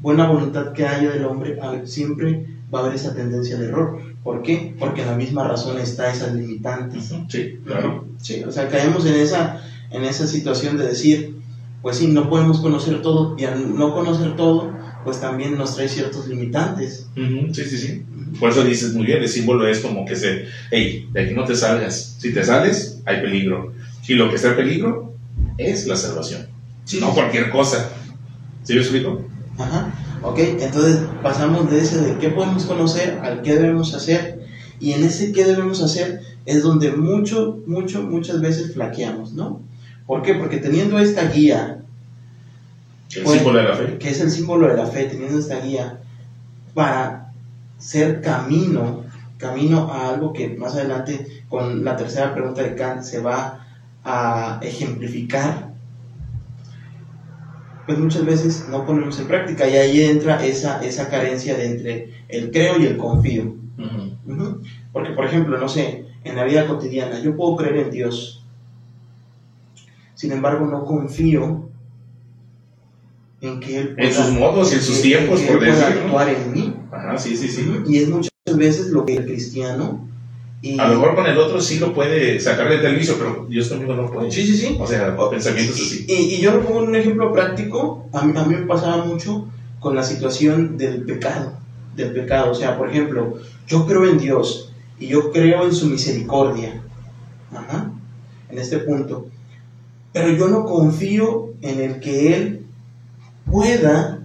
[0.00, 4.00] buena voluntad que haya del hombre, siempre va a haber esa tendencia de error.
[4.22, 4.74] ¿Por qué?
[4.78, 7.12] Porque en la misma razón está esas limitantes.
[7.28, 8.06] Sí, claro.
[8.20, 11.40] Sí, o sea, caemos en esa, en esa situación de decir,
[11.82, 14.72] pues sí, no podemos conocer todo, y al no conocer todo,
[15.04, 17.06] pues también nos trae ciertos limitantes.
[17.14, 18.04] Sí, sí, sí.
[18.38, 21.44] Por eso dices muy bien, el símbolo es como que se, hey, de aquí no
[21.44, 22.16] te salgas.
[22.18, 23.72] Si te sales, hay peligro.
[24.06, 25.14] Y lo que está en peligro
[25.56, 26.46] es la salvación.
[27.00, 27.90] no cualquier cosa.
[28.64, 29.24] ¿Sí me explico?
[29.56, 29.92] Ajá.
[30.22, 34.46] Ok, entonces pasamos de ese de qué podemos conocer al qué debemos hacer.
[34.80, 39.62] Y en ese qué debemos hacer es donde mucho, mucho, muchas veces flaqueamos, ¿no?
[40.08, 40.34] ¿Por qué?
[40.36, 41.82] Porque teniendo esta guía,
[43.14, 43.98] el símbolo de la fe.
[43.98, 46.00] que es el símbolo de la fe, teniendo esta guía
[46.72, 47.30] para
[47.76, 49.04] ser camino,
[49.36, 53.66] camino a algo que más adelante con la tercera pregunta de Kant se va
[54.02, 55.74] a ejemplificar,
[57.84, 62.14] pues muchas veces no ponemos en práctica y ahí entra esa, esa carencia de entre
[62.28, 63.56] el creo y el confío.
[64.90, 68.37] Porque, por ejemplo, no sé, en la vida cotidiana yo puedo creer en Dios,
[70.18, 71.70] sin embargo no confío
[73.40, 76.74] en que Él pueda, en sus modos, en, sus tiempos, por actuar en mí.
[77.18, 77.70] sí, sí, sí.
[77.86, 80.08] Y es muchas veces lo que el cristiano
[80.80, 83.94] a lo mejor con el otro sí lo puede sacar del televisor, pero Dios conmigo
[83.94, 84.32] no puede.
[84.32, 84.76] Sí, sí, sí.
[84.80, 86.04] O sea, pensamientos así.
[86.08, 88.08] Y, yo lo pongo en un ejemplo práctico.
[88.12, 89.46] A mí, a mí me pasaba mucho
[89.78, 91.52] con la situación del pecado.
[91.94, 92.50] Del pecado.
[92.50, 96.82] O sea, por ejemplo, yo creo en Dios y yo creo en su misericordia.
[97.52, 97.92] Ajá.
[98.50, 99.28] En este punto.
[100.18, 102.66] Pero yo no confío en el que Él
[103.48, 104.18] pueda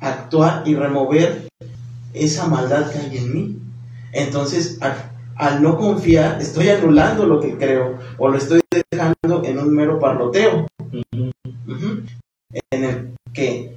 [0.00, 1.46] actuar y remover
[2.12, 3.58] esa maldad que hay en mí.
[4.12, 4.80] Entonces,
[5.36, 10.00] al no confiar, estoy anulando lo que creo o lo estoy dejando en un mero
[10.00, 10.66] parloteo.
[12.72, 13.76] En el que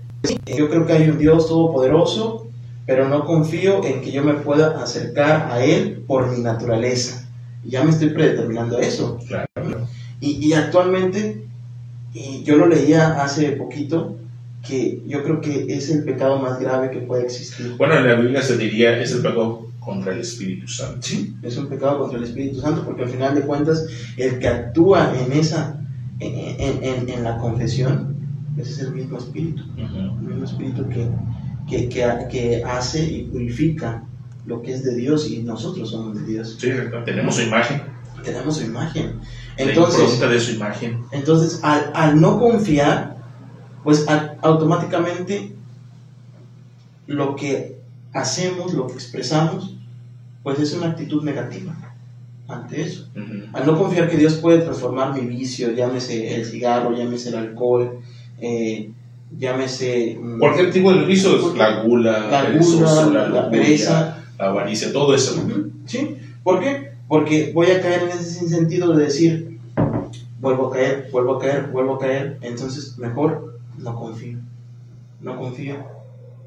[0.57, 2.47] yo creo que hay un Dios todopoderoso,
[2.87, 7.29] pero no confío en que yo me pueda acercar a Él por mi naturaleza.
[7.63, 9.19] ya me estoy predeterminando eso.
[10.19, 11.50] Y, y actualmente,
[12.13, 14.17] y yo lo leía hace poquito,
[14.67, 17.75] que yo creo que es el pecado más grave que puede existir.
[17.77, 20.99] Bueno, en la Biblia se diría es el pecado contra el Espíritu Santo.
[21.01, 24.47] Sí, es un pecado contra el Espíritu Santo porque al final de cuentas el que
[24.47, 25.81] actúa en esa,
[26.19, 28.15] en, en, en la confesión,
[28.57, 31.09] ese es el mismo Espíritu, el mismo Espíritu que,
[31.67, 34.03] que, que, que, hace y purifica
[34.45, 36.57] lo que es de Dios y nosotros somos de Dios.
[36.59, 36.69] Sí,
[37.05, 37.81] tenemos su imagen.
[38.23, 39.19] Tenemos su imagen.
[39.57, 41.03] Entonces, de su imagen.
[41.11, 43.17] Entonces, al, al no confiar,
[43.83, 44.05] pues
[44.41, 45.53] automáticamente
[47.07, 47.77] lo que
[48.13, 49.75] hacemos, lo que expresamos,
[50.43, 51.73] pues es una actitud negativa
[52.47, 53.07] ante eso.
[53.53, 57.99] Al no confiar que Dios puede transformar mi vicio, llámese el cigarro, llámese el alcohol,
[58.39, 58.91] eh,
[59.37, 60.17] llámese...
[60.19, 65.35] Mm, Cualquier tipo de vicio, la gula, la, gula, la, pereza, la avaricia, todo eso.
[65.85, 66.17] ¿Sí?
[66.43, 66.90] ¿Por qué?
[67.11, 69.59] Porque voy a caer en ese sentido de decir,
[70.39, 74.37] vuelvo a caer, vuelvo a caer, vuelvo a caer, entonces mejor no confío,
[75.19, 75.75] no confío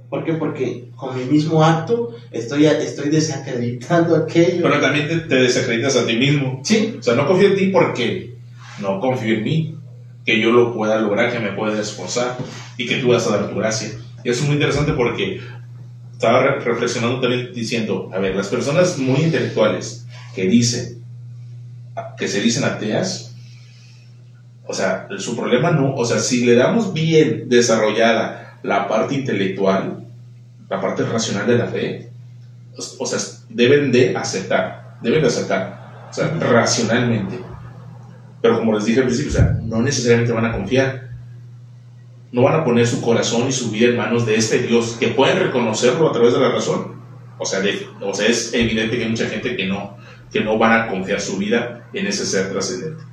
[0.09, 0.33] ¿Por qué?
[0.33, 4.63] Porque con mi mismo acto estoy, estoy desacreditando aquello.
[4.63, 6.63] Pero también te, desacreditas a ti mismo.
[6.65, 6.97] Sí.
[6.99, 8.35] O sea, no confío en ti porque
[8.81, 9.77] no confío en mí,
[10.25, 12.39] que yo lo pueda lograr, que me pueda esforzar
[12.79, 13.91] y que tú vas a dar tu gracia.
[14.25, 15.41] Y eso es muy interesante porque
[16.11, 20.04] estaba reflexionando también diciendo, a ver, las personas muy intelectuales
[20.35, 21.05] que dicen,
[22.17, 23.35] que se dicen ateas,
[24.67, 30.07] o sea, su problema no, o sea, si le damos bien desarrollada la parte intelectual,
[30.69, 32.11] la parte racional de la fe,
[32.77, 33.19] o, sea,
[33.49, 37.39] deben de aceptar, deben de aceptar, o sea, racionalmente.
[38.41, 41.05] Pero como les dije al principio, o sea, no necesariamente van a confiar.
[42.31, 45.09] No van a poner su corazón y su vida en manos de este Dios, que
[45.09, 47.01] pueden reconocerlo a través de la razón,
[47.39, 47.61] O sea,
[48.03, 49.97] o sea, es evidente que hay mucha gente que no,
[50.35, 53.05] que no van a confiar su vida en ese ser trascendente.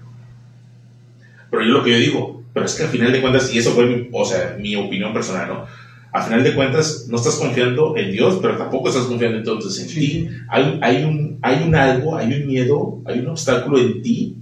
[1.52, 3.74] Pero yo lo que yo digo, pero es que al final de cuentas, y eso
[3.74, 5.66] fue, mi, o sea, mi opinión personal, ¿no?
[6.12, 9.94] Al final de cuentas, no estás confiando en Dios, pero tampoco estás confiando entonces en
[9.94, 10.30] ti.
[10.50, 14.38] Hay, hay, un, hay un algo, hay un miedo, hay un obstáculo en ti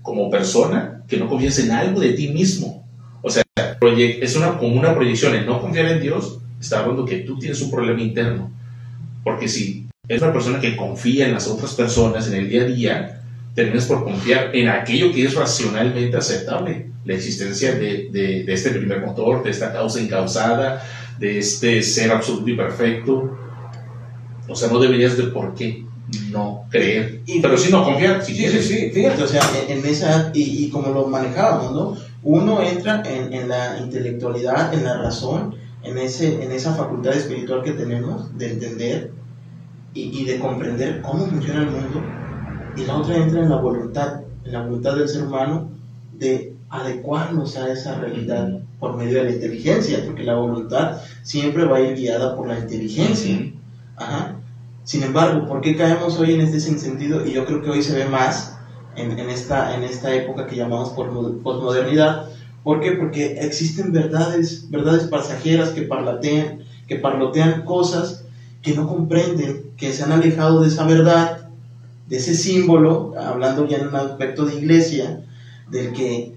[0.00, 2.88] como persona que no confías en algo de ti mismo.
[3.20, 3.42] O sea,
[3.82, 5.34] es una, como una proyección.
[5.34, 8.50] El no confiar en Dios está hablando que tú tienes un problema interno.
[9.22, 12.66] Porque si es una persona que confía en las otras personas en el día a
[12.66, 13.20] día,
[13.54, 16.90] terminas por confiar en aquello que es racionalmente aceptable.
[17.04, 20.82] La existencia de, de, este primer motor, de esta causa incausada,
[21.18, 23.38] de este ser absoluto y perfecto.
[24.48, 25.84] O sea, no deberías de por qué
[26.30, 27.20] no creer.
[27.40, 28.24] pero sí no confiar.
[28.24, 31.96] sí, sí, sí, fíjate, o sea, en, esa, y, y, como lo manejábamos, ¿no?
[32.22, 37.62] Uno entra en, en, la intelectualidad, en la razón, en, ese, en esa facultad espiritual
[37.62, 39.10] que tenemos de entender
[39.94, 42.02] y, y de comprender cómo funciona el mundo,
[42.76, 45.70] y la otra entra en la voluntad, en la voluntad del ser humano
[46.12, 51.76] de adecuarnos a esa realidad por medio de la inteligencia, porque la voluntad siempre va
[51.76, 53.52] a ir guiada por la inteligencia.
[53.96, 54.36] Ajá.
[54.82, 57.24] Sin embargo, ¿por qué caemos hoy en este sentido?
[57.24, 58.58] Y yo creo que hoy se ve más
[58.96, 62.28] en, en esta, en esta época que llamamos posmodernidad.
[62.62, 62.92] ¿Por qué?
[62.92, 68.23] Porque existen verdades, verdades pasajeras que parlatean, que parlotean cosas
[68.64, 71.50] que no comprenden, que se han alejado de esa verdad,
[72.08, 75.20] de ese símbolo, hablando ya en un aspecto de iglesia,
[75.70, 76.32] del que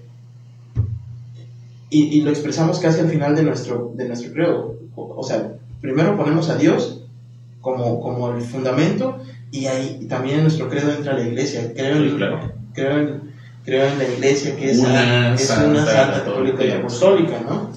[1.90, 4.76] y, y, lo expresamos casi al final de nuestro, de nuestro credo.
[4.94, 7.02] O sea, primero ponemos a Dios
[7.62, 9.18] como, como el fundamento
[9.50, 11.72] y ahí también en nuestro credo entra la iglesia.
[11.74, 12.18] Creo en,
[12.74, 13.20] creo en,
[13.64, 17.70] creo en la iglesia que es una, es santa, una santa católica y apostólica, ¿no?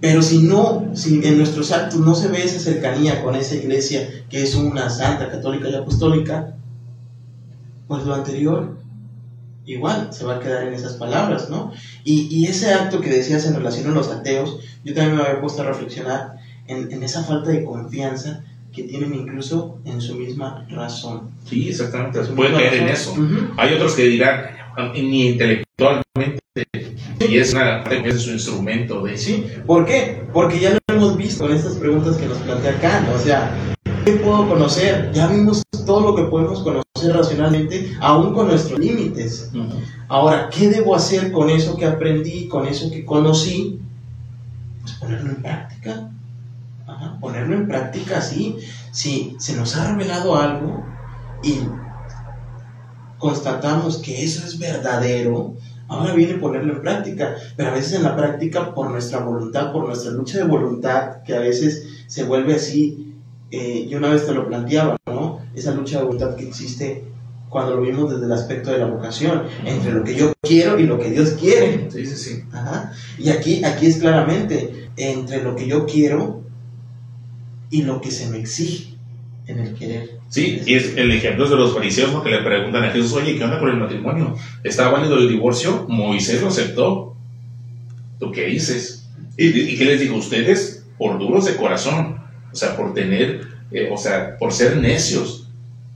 [0.00, 4.08] Pero si no, si en nuestros actos no se ve esa cercanía con esa iglesia
[4.30, 6.54] que es una santa católica y apostólica,
[7.86, 8.78] pues lo anterior
[9.66, 11.72] igual se va a quedar en esas palabras, ¿no?
[12.04, 15.40] Y, y, ese acto que decías en relación a los ateos, yo también me había
[15.40, 16.36] puesto a reflexionar
[16.66, 21.30] en, en, esa falta de confianza que tienen incluso en su misma razón.
[21.48, 23.14] Sí, exactamente, se puede caer en eso.
[23.56, 24.44] Hay otros que dirán,
[24.94, 26.40] ni intelectualmente,
[27.28, 29.16] y es, una, es su instrumento de...
[29.18, 30.24] Sí, ¿por qué?
[30.32, 33.54] Porque ya lo hemos visto en estas preguntas que nos plantea acá, o sea,
[34.04, 35.10] ¿qué puedo conocer?
[35.12, 39.50] Ya vimos todo lo que podemos conocer racionalmente, aún con nuestros límites.
[40.08, 43.78] Ahora, ¿qué debo hacer con eso que aprendí, con eso que conocí?
[44.82, 46.10] Pues ponerlo en práctica.
[47.20, 48.56] ponerlo en práctica, sí.
[48.92, 50.84] Si se nos ha revelado algo
[51.42, 51.58] y
[53.18, 55.54] constatamos que eso es verdadero,
[55.90, 57.34] ahora viene ponerlo en práctica.
[57.56, 61.34] Pero a veces en la práctica, por nuestra voluntad, por nuestra lucha de voluntad, que
[61.34, 63.10] a veces se vuelve así
[63.50, 65.40] eh, yo una vez te lo planteaba, ¿no?
[65.54, 67.04] Esa lucha de voluntad que existe
[67.48, 70.84] cuando lo vimos desde el aspecto de la vocación, entre lo que yo quiero y
[70.84, 71.90] lo que Dios quiere.
[71.90, 72.44] Sí, sí, sí.
[73.18, 76.42] Y aquí, aquí es claramente entre lo que yo quiero
[77.70, 78.99] y lo que se me exige
[79.46, 80.10] en el querer.
[80.28, 83.44] Sí, y es el ejemplo de los fariseos que le preguntan a Jesús, oye, ¿qué
[83.44, 84.36] onda con el matrimonio?
[84.62, 85.86] ¿Está válido el divorcio?
[85.88, 87.16] Moisés lo aceptó.
[88.18, 89.08] ¿Tú qué dices?
[89.36, 90.16] ¿Y, y qué les digo?
[90.16, 92.22] Ustedes, por duros de corazón,
[92.52, 95.48] o sea, por tener, eh, o sea, por ser necios,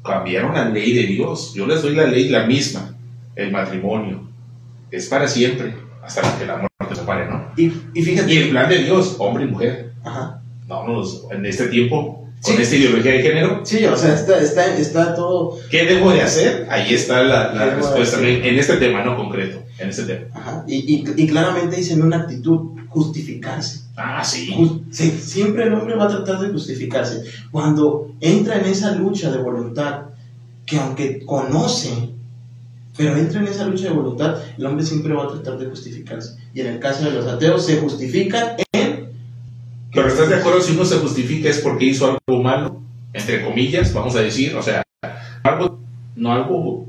[0.02, 1.52] cambiaron la ley de Dios.
[1.54, 2.96] Yo les doy la ley la misma,
[3.36, 4.28] el matrimonio.
[4.90, 7.52] Es para siempre, hasta que la muerte se pare, ¿no?
[7.56, 8.32] Y, y fíjate.
[8.32, 9.92] Y el plan de Dios, hombre y mujer.
[10.04, 10.42] Ajá.
[10.66, 13.60] Vámonos, en este tiempo, con esta ideología de género.
[13.64, 15.58] Sí, o sea, está, está, está todo.
[15.70, 16.66] ¿Qué debo de hacer?
[16.70, 20.26] Ahí está la, la respuesta en, este tema, no concreto, en este tema.
[20.34, 20.64] Ajá.
[20.66, 23.80] Y, y, y claramente dicen una actitud justificarse.
[23.96, 24.82] Ah, sí.
[24.90, 27.24] Siempre el hombre va a tratar de justificarse.
[27.50, 30.02] Cuando entra en esa lucha de voluntad,
[30.64, 32.10] que aunque conoce,
[32.96, 36.36] pero entra en esa lucha de voluntad, el hombre siempre va a tratar de justificarse.
[36.54, 38.63] Y en el caso de los ateos, se justifican en...
[39.94, 42.80] Pero ¿estás de acuerdo si uno se justifica es porque hizo algo malo?
[43.12, 44.82] Entre comillas, vamos a decir, o sea,
[45.44, 45.78] algo,
[46.16, 46.88] no algo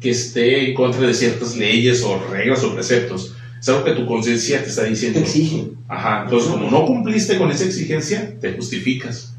[0.00, 4.06] que esté en contra de ciertas leyes o reglas o preceptos, es algo que tu
[4.06, 5.18] conciencia te está diciendo.
[5.18, 5.68] Te exige.
[5.88, 9.34] Ajá, entonces como no cumpliste con esa exigencia, te justificas.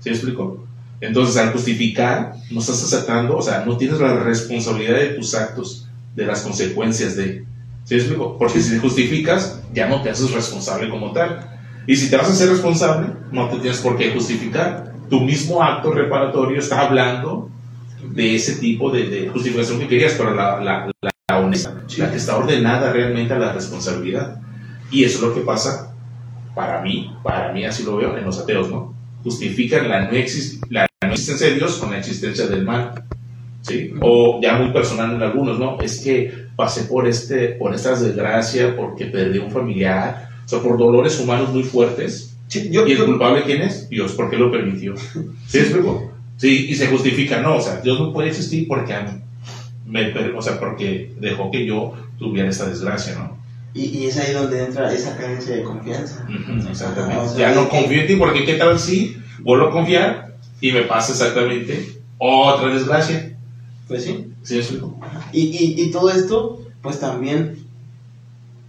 [0.00, 0.64] ¿Sí me explico?
[1.02, 5.86] Entonces al justificar, no estás aceptando, o sea, no tienes la responsabilidad de tus actos,
[6.16, 7.44] de las consecuencias de...
[7.84, 8.38] ¿Sí me explico?
[8.38, 11.57] Porque si te justificas, ya no te haces responsable como tal.
[11.88, 14.92] Y si te vas a hacer responsable, no te tienes por qué justificar.
[15.10, 17.50] Tu mismo acto reparatorio está hablando
[18.14, 20.90] de ese tipo de, justificación que querías, pero la, la
[21.30, 24.40] la honesta, la que está ordenada realmente a la responsabilidad.
[24.90, 25.94] Y eso es lo que pasa
[26.54, 28.94] para mí, para mí así lo veo en los ateos, ¿no?
[29.22, 30.10] justifican la no,
[30.70, 33.04] la no existencia de Dios con la existencia del mal.
[33.60, 33.92] ¿sí?
[34.00, 35.78] O ya muy personal en algunos, ¿no?
[35.80, 40.78] Es que pasé por, este, por estas desgracias porque perdí un familiar, o sea, por
[40.78, 42.34] dolores humanos muy fuertes.
[42.50, 43.86] ¿Y el culpable quién es?
[43.90, 44.94] Dios, ¿por qué lo permitió?
[45.46, 46.10] ¿Sí explico?
[46.38, 48.94] Sí, y se justifica, no, o sea, Dios no puede existir porque
[49.84, 53.36] me, o sea, porque dejó que yo tuviera esta desgracia, ¿no?
[53.74, 56.26] Y, y es ahí donde entra esa carencia de confianza.
[56.70, 57.38] exactamente.
[57.38, 61.12] ya no confío en ti porque qué tal si vuelvo a confiar y me pasa
[61.12, 63.36] exactamente otra desgracia.
[63.86, 64.32] Pues sí.
[64.42, 64.96] Sí, eso.
[65.30, 67.58] Y, y, y todo esto, pues también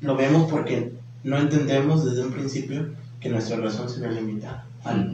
[0.02, 2.90] lo vemos porque no entendemos desde un principio
[3.20, 4.66] que nuestra razón se ve limitada.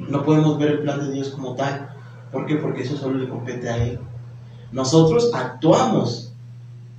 [0.10, 1.90] No podemos ver el plan de Dios como tal.
[2.32, 2.56] ¿Por qué?
[2.56, 4.00] Porque eso solo le compete a Él.
[4.72, 6.34] Nosotros actuamos,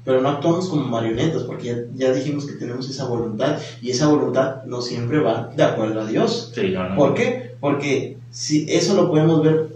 [0.05, 4.65] pero no actuamos como marionetas, porque ya, dijimos que tenemos esa voluntad y esa voluntad
[4.65, 6.53] no siempre va de acuerdo a Dios.
[6.97, 7.55] ¿Por qué?
[7.61, 9.69] Porque si eso lo podemos ver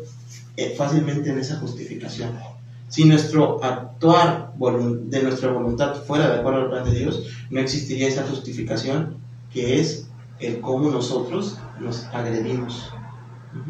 [0.56, 2.32] eh, fácilmente en esa justificación.
[2.88, 8.08] Si nuestro actuar de nuestra voluntad fuera de acuerdo al plan de Dios, no existiría
[8.08, 9.19] esa justificación
[9.52, 12.90] que es el cómo nosotros nos agredimos.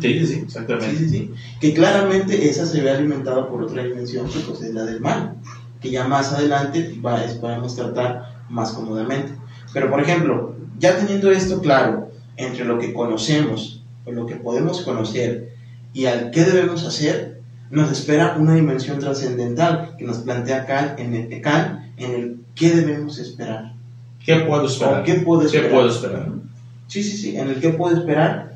[0.00, 0.98] Sí, sí, exactamente.
[0.98, 4.84] Sí, sí, Que claramente esa se ve alimentada por otra dimensión que pues, es la
[4.84, 5.36] del mal,
[5.80, 9.32] que ya más adelante va, podemos tratar más cómodamente.
[9.72, 14.82] Pero por ejemplo, ya teniendo esto claro entre lo que conocemos o lo que podemos
[14.82, 15.54] conocer
[15.92, 21.14] y al qué debemos hacer, nos espera una dimensión trascendental que nos plantea Cal en
[21.14, 23.74] el, Cal en el qué debemos esperar.
[24.24, 25.02] ¿Qué puedo esperar?
[25.04, 25.68] ¿Qué puedo esperar?
[25.68, 26.28] ¿Qué puedo esperar?
[26.88, 28.50] Sí, sí, sí, en el que puedo esperar.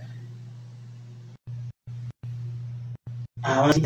[3.42, 3.82] Ahora sí,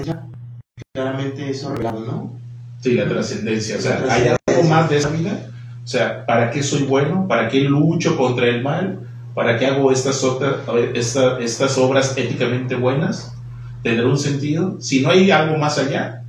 [0.94, 2.40] claramente eso revelado, ¿no?
[2.80, 3.76] Sí, la trascendencia.
[3.76, 5.50] O sea, ¿hay algo más de esa vida?
[5.82, 7.26] O sea, ¿para qué soy bueno?
[7.26, 9.00] ¿Para qué lucho contra el mal?
[9.34, 10.56] ¿Para qué hago estas, otras,
[10.94, 13.34] esta, estas obras éticamente buenas?
[13.82, 14.80] ¿Tendrá un sentido?
[14.80, 16.24] Si no hay algo más allá,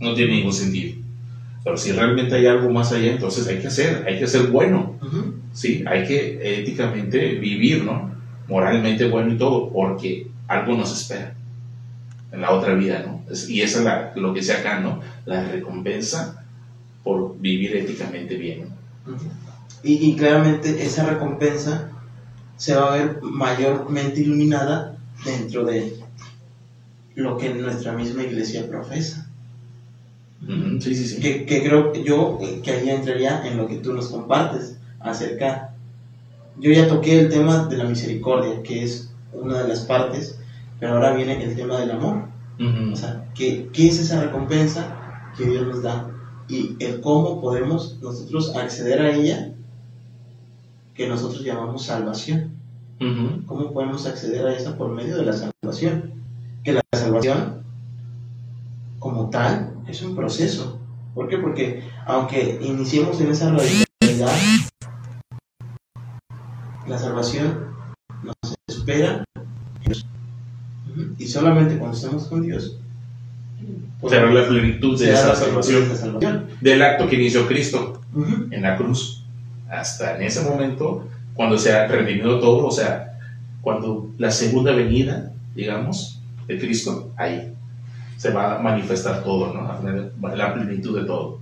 [0.00, 1.00] no tiene ningún sentido.
[1.62, 4.96] Pero si realmente hay algo más allá, entonces hay que hacer, hay que ser bueno.
[5.52, 5.84] ¿sí?
[5.86, 8.10] Hay que éticamente vivir, ¿no?
[8.48, 11.34] Moralmente bueno y todo, porque algo nos espera
[12.32, 13.22] en la otra vida, ¿no?
[13.48, 15.00] Y eso es lo que se acá, ¿no?
[15.26, 16.44] La recompensa
[17.02, 18.68] por vivir éticamente bien.
[19.82, 21.90] y, y, claramente esa recompensa
[22.56, 25.96] se va a ver mayormente iluminada dentro de
[27.14, 29.29] lo que nuestra misma iglesia profesa.
[30.46, 31.20] Sí, sí, sí.
[31.20, 35.74] Que, que creo yo que ahí entraría en lo que tú nos compartes acerca.
[36.58, 40.38] Yo ya toqué el tema de la misericordia, que es una de las partes,
[40.78, 42.28] pero ahora viene el tema del amor.
[42.92, 46.10] O sea, ¿qué, ¿qué, es esa recompensa que Dios nos da?
[46.46, 49.54] Y el cómo podemos nosotros acceder a ella,
[50.94, 52.54] que nosotros llamamos salvación.
[53.46, 56.12] ¿Cómo podemos acceder a esa por medio de la salvación?
[56.62, 57.62] Que la salvación,
[59.00, 60.78] como tal, es un proceso.
[61.14, 61.38] ¿Por qué?
[61.38, 64.36] Porque aunque iniciemos en esa radicalidad,
[66.86, 67.70] la salvación
[68.22, 69.24] nos espera
[71.18, 72.76] y solamente cuando estamos con Dios
[74.08, 78.00] será la plenitud de esa salvación, del acto que inició Cristo
[78.50, 79.24] en la cruz.
[79.70, 83.18] Hasta en ese momento cuando se ha redimido todo o sea
[83.62, 87.49] cuando la segunda venida digamos de Cristo ahí
[88.20, 90.36] se va a manifestar todo ¿no?
[90.36, 91.40] la plenitud de todo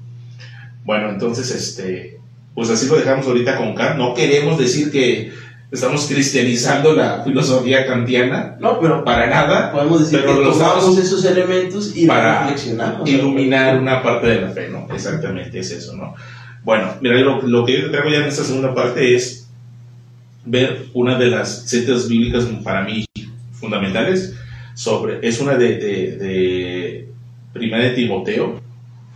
[0.84, 2.18] bueno entonces este
[2.58, 3.98] pues así lo dejamos ahorita con Kant.
[3.98, 5.32] No queremos decir que
[5.70, 8.56] estamos cristianizando la filosofía kantiana.
[8.58, 9.70] No, pero para nada.
[9.70, 13.08] Podemos decir pero que tomamos esos elementos y para reflexionamos.
[13.08, 14.88] Iluminar una parte de la fe, ¿no?
[14.92, 16.16] Exactamente, es eso, ¿no?
[16.64, 19.46] Bueno, mira, lo, que yo te traigo ya en esta segunda parte es
[20.44, 23.04] ver una de las citas bíblicas para mí
[23.52, 24.34] fundamentales
[24.78, 27.08] sobre, es una de, de, de
[27.52, 28.60] Primera de Timoteo,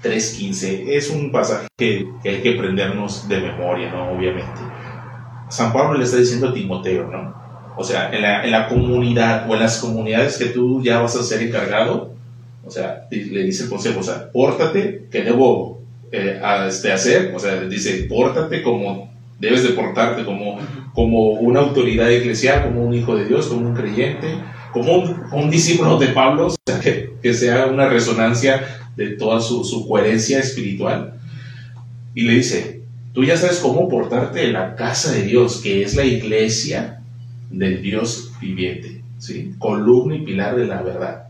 [0.03, 0.89] 3.15.
[0.89, 4.11] Es un pasaje que, hay que aprendernos de memoria, ¿no?
[4.11, 4.61] Obviamente.
[5.49, 7.33] San Pablo le está diciendo a Timoteo, ¿no?
[7.77, 11.15] O sea, en la, en la comunidad o en las comunidades que tú ya vas
[11.15, 12.13] a ser encargado,
[12.67, 17.39] o sea, le dice el consejo, o sea, pórtate, que debo eh, este, hacer, o
[17.39, 20.59] sea, dice, pórtate como debes de portarte, como,
[20.93, 24.27] como una autoridad eclesial, como un hijo de Dios, como un creyente,
[24.73, 24.97] como
[25.33, 26.55] un, discípulo de Pablo,
[27.23, 28.65] que, sea una resonancia
[28.97, 31.15] de toda su, coherencia espiritual.
[32.15, 35.95] Y le dice, tú ya sabes cómo portarte en la casa de Dios, que es
[35.95, 37.03] la iglesia
[37.51, 39.55] del Dios viviente, ¿sí?
[39.59, 41.29] columna y pilar de la verdad.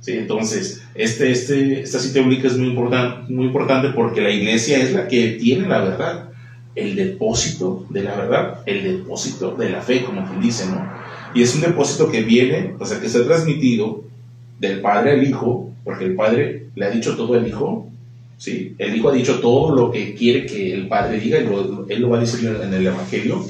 [0.00, 0.12] ¿sí?
[0.12, 4.92] Entonces, este, este, esta cita bíblica es muy, importante muy importante porque la iglesia es
[4.92, 6.30] la que tiene la verdad.
[6.76, 10.86] El depósito de la verdad, el depósito de la fe, como quien dice, ¿no?
[11.34, 14.04] Y es un depósito que viene, o sea, que se ha transmitido
[14.60, 17.90] del padre al hijo, porque el padre le ha dicho todo al hijo,
[18.36, 18.74] ¿sí?
[18.78, 21.46] El hijo ha dicho todo lo que quiere que el padre diga, y
[21.92, 23.44] él lo va a decir en el evangelio.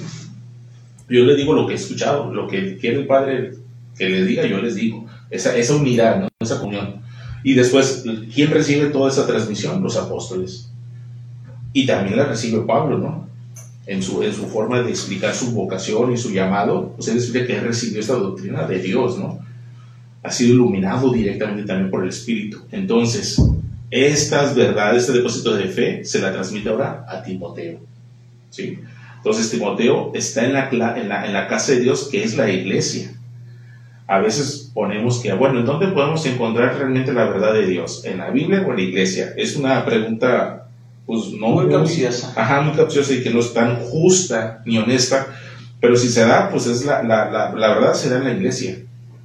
[1.08, 3.52] Yo le digo lo que he escuchado, lo que quiere el padre
[3.98, 5.06] que le diga, yo les digo.
[5.30, 6.28] Esa, esa unidad, ¿no?
[6.40, 7.00] esa comunión.
[7.42, 8.04] Y después,
[8.34, 9.82] ¿quién recibe toda esa transmisión?
[9.82, 10.70] Los apóstoles.
[11.76, 13.28] Y también la recibe Pablo, ¿no?
[13.86, 17.46] En su, en su forma de explicar su vocación y su llamado, pues él explica
[17.46, 19.40] que él recibió esta doctrina de Dios, ¿no?
[20.22, 22.62] Ha sido iluminado directamente también por el Espíritu.
[22.72, 23.42] Entonces,
[23.90, 27.80] estas verdades, este depósito de fe, se la transmite ahora a Timoteo,
[28.48, 28.78] ¿sí?
[29.18, 33.12] Entonces, Timoteo está en la, casa de Dios, que es la iglesia
[34.08, 38.04] a veces ponemos que, bueno, ¿en dónde podemos encontrar realmente la verdad de Dios?
[38.04, 39.34] ¿En la Biblia o en la iglesia?
[39.36, 40.65] Es una pregunta
[41.06, 42.32] pues no muy capciosa.
[42.36, 45.28] Ajá, muy capciosa y que no es tan justa ni honesta,
[45.80, 48.32] pero si se da, pues es la, la, la, la verdad se da en la
[48.32, 48.78] iglesia.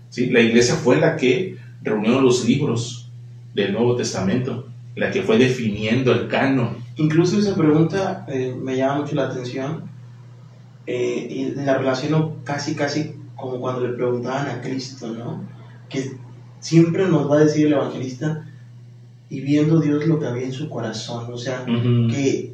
[0.10, 0.30] ¿sí?
[0.30, 3.10] La iglesia fue la que reunió los libros
[3.54, 6.78] del Nuevo Testamento, la que fue definiendo el canon.
[6.98, 9.90] Incluso esa pregunta eh, me llama mucho la atención
[10.86, 15.44] eh, y la relaciono casi, casi como cuando le preguntaban a Cristo, ¿no?
[15.90, 16.12] Que
[16.60, 18.46] siempre nos va a decir el evangelista,
[19.32, 22.52] y viendo Dios lo que había en su corazón, o sea, que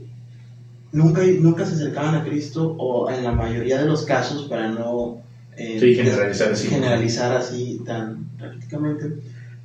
[0.91, 5.17] nunca, nunca se acercaban a Cristo o en la mayoría de los casos para no
[5.55, 6.67] eh, generalizar, así.
[6.67, 9.11] generalizar así tan prácticamente,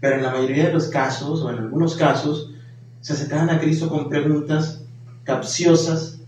[0.01, 2.49] pero en la mayoría de los casos o en algunos casos
[3.03, 4.81] se acercaban a Cristo con preguntas
[5.25, 6.19] capciosas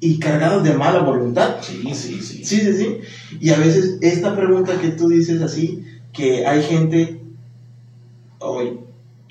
[0.00, 1.56] y cargados de mala voluntad.
[1.62, 2.44] Sí, sí, sí.
[2.44, 2.98] Sí, sí, sí.
[3.40, 7.22] Y a veces esta pregunta que tú dices así, que hay gente,
[8.38, 8.81] hoy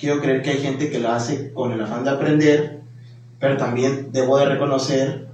[0.01, 2.79] quiero creer que hay gente que lo hace con el afán de aprender,
[3.39, 5.27] pero también debo de reconocer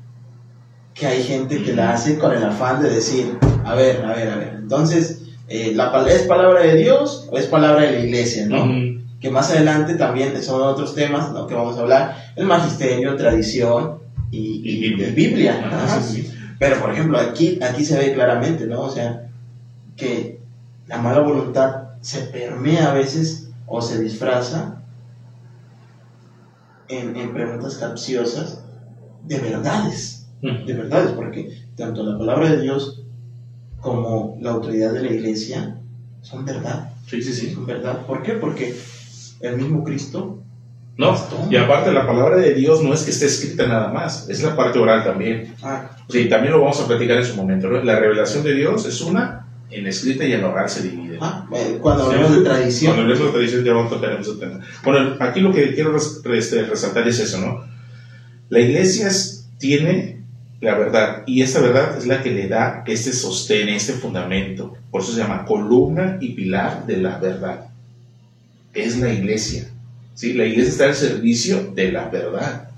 [0.94, 4.30] que hay gente que la hace con el afán de decir, a ver, a ver,
[4.30, 8.46] a ver, entonces, eh, la, ¿es palabra de Dios o es palabra de la iglesia,
[8.46, 8.68] no?
[9.22, 11.48] Que más adelante también son otros temas, ¿no?
[11.48, 14.00] Que vamos a hablar, el magisterio, tradición
[14.32, 15.72] y, Biblia.
[16.60, 18.82] Pero, por ejemplo, aquí, aquí se ve claramente, ¿no?
[18.82, 19.30] O sea,
[19.96, 20.40] que
[20.88, 24.82] la mala voluntad se permea a veces o se disfraza
[26.88, 28.64] en, preguntas capciosas
[29.24, 33.04] de verdades, de verdades, porque tanto la palabra de Dios
[33.82, 35.78] como la autoridad de la iglesia
[36.22, 36.92] son verdad.
[37.06, 37.54] Sí, sí, sí.
[37.54, 38.06] Son verdad.
[38.06, 38.34] ¿Por qué?
[38.34, 38.76] Porque
[39.42, 40.40] el mismo Cristo.
[40.98, 41.14] No,
[41.52, 44.56] y aparte la palabra de Dios no es que esté escrita nada más, es la
[44.56, 45.54] parte oral también.
[45.62, 45.92] Ah.
[46.10, 47.70] Sí, también lo vamos a platicar en su momento.
[47.70, 51.18] La revelación de Dios es una en escrita y en oral se divide.
[51.22, 51.46] Ah,
[51.82, 52.94] cuando hablamos de tradición.
[52.94, 54.60] Cuando hablamos de tradición ya vamos a tocar ese tema.
[54.84, 57.66] Bueno, aquí lo que quiero este, resaltar es eso, ¿no?
[58.50, 59.10] La iglesia
[59.58, 60.18] tiene
[60.62, 64.76] la verdad y esa verdad es la que le da este sostén, este fundamento.
[64.90, 67.68] Por eso se llama columna y pilar de la verdad.
[68.74, 69.70] Es la iglesia.
[70.14, 70.34] ¿sí?
[70.34, 72.70] La iglesia está al servicio de la verdad.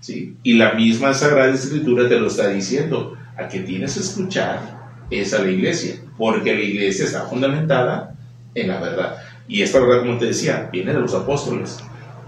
[0.00, 0.36] ¿sí?
[0.42, 3.16] Y la misma Sagrada Escritura te lo está diciendo.
[3.36, 8.14] A que tienes que escuchar es a la iglesia, porque la iglesia está fundamentada
[8.54, 9.16] en la verdad.
[9.48, 11.78] Y esta verdad, como te decía, viene de los apóstoles.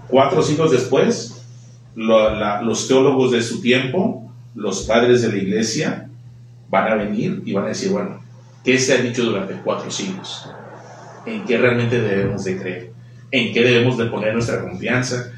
[0.07, 1.45] Cuatro siglos después,
[1.93, 6.09] los teólogos de su tiempo, los padres de la iglesia,
[6.69, 8.19] van a venir y van a decir, bueno,
[8.63, 10.49] ¿qué se ha dicho durante cuatro siglos?
[11.27, 12.91] ¿En qué realmente debemos de creer?
[13.29, 15.31] ¿En qué debemos de poner nuestra confianza?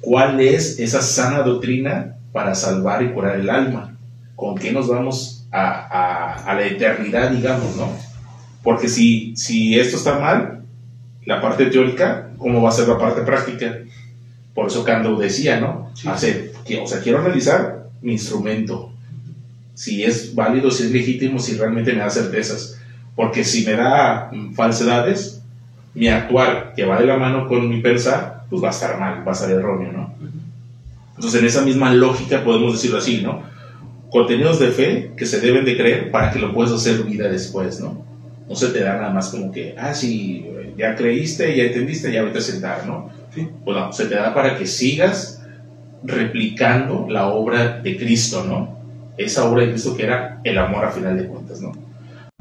[0.00, 3.94] ¿Cuál es esa sana doctrina para salvar y curar el alma?
[4.36, 6.09] ¿Con qué nos vamos a, a,
[6.46, 7.92] la eternidad, digamos, ¿no?
[8.62, 10.62] Porque si, si esto está mal,
[11.24, 13.78] la parte teórica, ¿cómo va a ser la parte práctica?
[14.54, 15.90] Por eso Cando decía, ¿no?
[16.06, 18.92] Hacer, que, o sea, quiero analizar mi instrumento,
[19.74, 22.78] si es válido, si es legítimo, si realmente me da certezas.
[23.16, 25.40] Porque si me da falsedades,
[25.94, 29.26] mi actuar, que va de la mano con mi pensar, pues va a estar mal,
[29.26, 30.14] va a ser erróneo, ¿no?
[31.16, 33.42] Entonces, en esa misma lógica podemos decirlo así, ¿no?
[34.10, 37.80] Contenidos de fe que se deben de creer para que lo puedas hacer vida después,
[37.80, 38.04] ¿no?
[38.48, 40.46] No se te da nada más como que, ah, sí,
[40.76, 43.10] ya creíste, ya entendiste, ya vete a sentar, ¿no?
[43.34, 43.48] Sí.
[43.64, 45.42] Bueno, se te da para que sigas
[46.02, 48.78] replicando la obra de Cristo, ¿no?
[49.16, 51.72] Esa obra de Cristo que era el amor a final de cuentas, ¿no?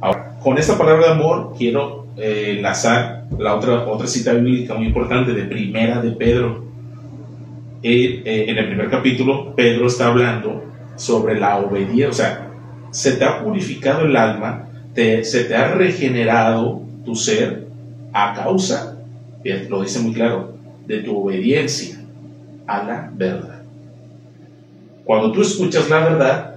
[0.01, 4.87] Ahora, con esta palabra de amor quiero eh, enlazar la otra, otra cita bíblica muy
[4.87, 6.65] importante de Primera de Pedro.
[7.83, 10.68] Eh, eh, en el primer capítulo, Pedro está hablando
[10.99, 12.51] sobre la obediencia, o sea,
[12.91, 17.67] se te ha purificado el alma, se te ha regenerado tu ser
[18.11, 18.97] a causa,
[19.69, 21.97] lo dice muy claro, de tu obediencia
[22.67, 23.61] a la verdad.
[25.05, 26.55] cuando tú escuchas la verdad,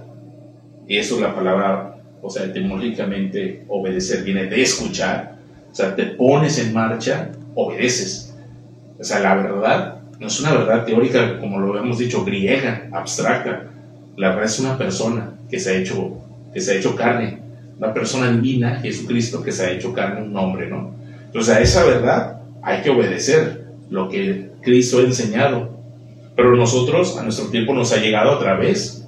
[0.87, 5.35] y eso es la palabra, o sea, etimológicamente obedecer viene de escuchar,
[5.71, 8.35] o sea, te pones en marcha, obedeces.
[8.99, 13.69] O sea, la verdad no es una verdad teórica, como lo hemos dicho, griega, abstracta.
[14.17, 16.17] La verdad es una persona que se ha hecho,
[16.53, 17.39] que se ha hecho carne,
[17.77, 20.93] una persona divina, Jesucristo, que se ha hecho carne, un hombre, ¿no?
[21.25, 25.73] Entonces a esa verdad hay que obedecer lo que Cristo ha enseñado.
[26.35, 29.07] Pero nosotros, a nuestro tiempo, nos ha llegado a través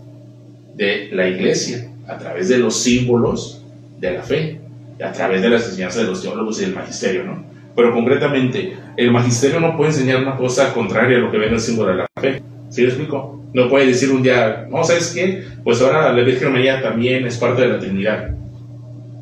[0.76, 3.64] de la iglesia, a través de los símbolos
[3.99, 4.60] de la fe,
[5.03, 7.43] a través de las enseñanzas de los teólogos y del magisterio, ¿no?
[7.76, 11.60] Pero concretamente, el magisterio no puede enseñar una cosa contraria a lo que ven el
[11.60, 12.41] símbolo de la fe.
[12.70, 13.43] ¿Sí lo explico?
[13.53, 15.43] No puede decir un día, no, ¿sabes qué?
[15.63, 18.32] Pues ahora la Virgen María también es parte de la Trinidad.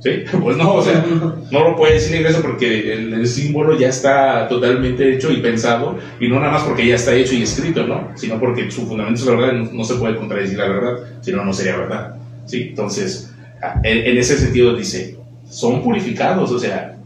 [0.01, 0.23] ¿Sí?
[0.41, 1.05] Pues no, o sea,
[1.51, 6.27] no lo puede decir iglesia porque el, símbolo ya está totalmente hecho y pensado, y
[6.27, 8.09] no nada más porque ya está hecho y escrito, ¿no?
[8.15, 11.31] Sino porque su fundamento es la verdad, no, no se puede contradecir la verdad, si
[11.31, 12.15] no, no sería verdad.
[12.45, 12.69] ¿Sí?
[12.69, 13.33] Entonces,
[13.83, 15.15] en, en ese sentido dice,
[15.49, 16.97] son purificados, o sea,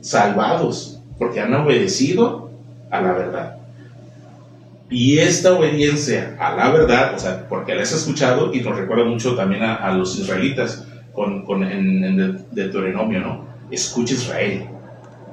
[0.00, 2.50] salvados, porque han obedecido
[2.90, 3.57] a la verdad.
[4.90, 9.04] Y esta obediencia a la verdad, o sea, porque la has escuchado y nos recuerda
[9.04, 13.48] mucho también a, los israelitas con, con en, en Deuteronomio, ¿no?
[13.70, 14.66] Escucha Israel,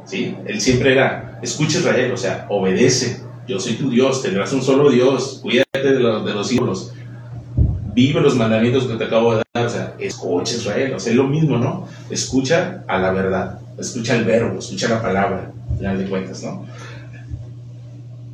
[0.05, 0.35] ¿sí?
[0.45, 4.89] Él siempre era, escucha Israel, o sea, obedece, yo soy tu Dios, tendrás un solo
[4.89, 6.91] Dios, cuídate de los, de los ídolos,
[7.93, 11.17] vive los mandamientos que te acabo de dar, o sea, escucha Israel, o sea, es
[11.17, 11.87] lo mismo, ¿no?
[12.09, 16.65] Escucha a la verdad, escucha el verbo, escucha la palabra, al final de cuentas, ¿no?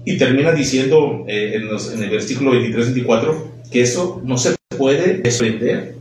[0.03, 3.35] Y termina diciendo eh, en, el versículo 23-24
[3.71, 5.95] que eso no se puede desprender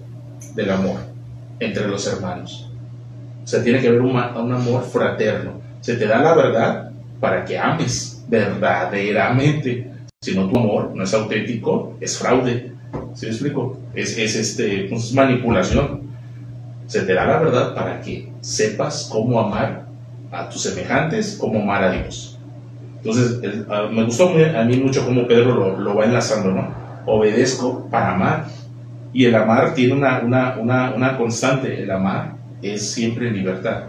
[0.55, 1.01] del amor
[1.59, 2.71] entre los hermanos.
[3.45, 5.61] O sea, tiene que haber un, un amor fraterno.
[5.81, 6.91] Se te da la verdad
[7.21, 9.91] para que ames verdaderamente.
[10.23, 12.73] Si no, tu amor no es auténtico, es fraude.
[13.15, 13.79] ¿Sí me explico?
[13.95, 16.11] Es, es este, pues, manipulación.
[16.87, 19.87] Se te da la verdad para que sepas cómo amar
[20.33, 22.30] a tus semejantes, cómo amar a Dios.
[23.03, 23.41] Entonces,
[23.93, 26.75] me gustó a mí mucho cómo Pedro lo, lo, va enlazando, ¿no?
[27.07, 28.47] Obedezco para amar.
[29.13, 33.85] Y el amar tiene una, una, una, una constante, el amar es siempre libertad.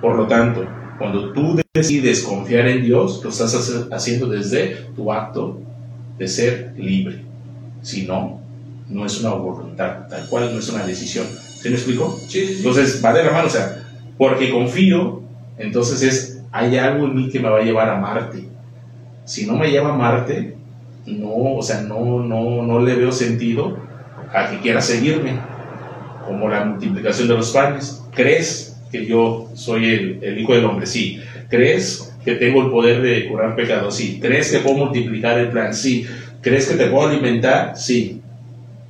[0.00, 0.66] Por lo tanto,
[0.98, 5.60] cuando tú decides confiar en Dios, lo estás haciendo desde tu acto
[6.18, 7.22] de ser libre.
[7.82, 8.40] Si no,
[8.88, 11.26] no es una voluntad, tal cual no es una decisión.
[11.26, 12.18] ¿Se me explico?
[12.28, 13.84] Sí, Entonces, va de la mano, o sea,
[14.16, 15.22] porque confío,
[15.58, 18.48] entonces es, hay algo en mí que me va a llevar a Marte.
[19.24, 20.56] Si no me lleva a Marte,
[21.06, 23.78] no, o sea, no, no, no le veo sentido
[24.32, 25.38] a que quiera seguirme,
[26.26, 28.04] como la multiplicación de los panes.
[28.14, 30.86] ¿Crees que yo soy el, hijo del hombre?
[30.86, 31.20] Sí.
[31.48, 33.96] ¿Crees que tengo el poder de curar pecados?
[33.96, 34.18] Sí.
[34.20, 35.74] ¿Crees que puedo multiplicar el plan?
[35.74, 36.06] Sí.
[36.40, 37.76] ¿Crees que te puedo alimentar?
[37.76, 38.20] Sí.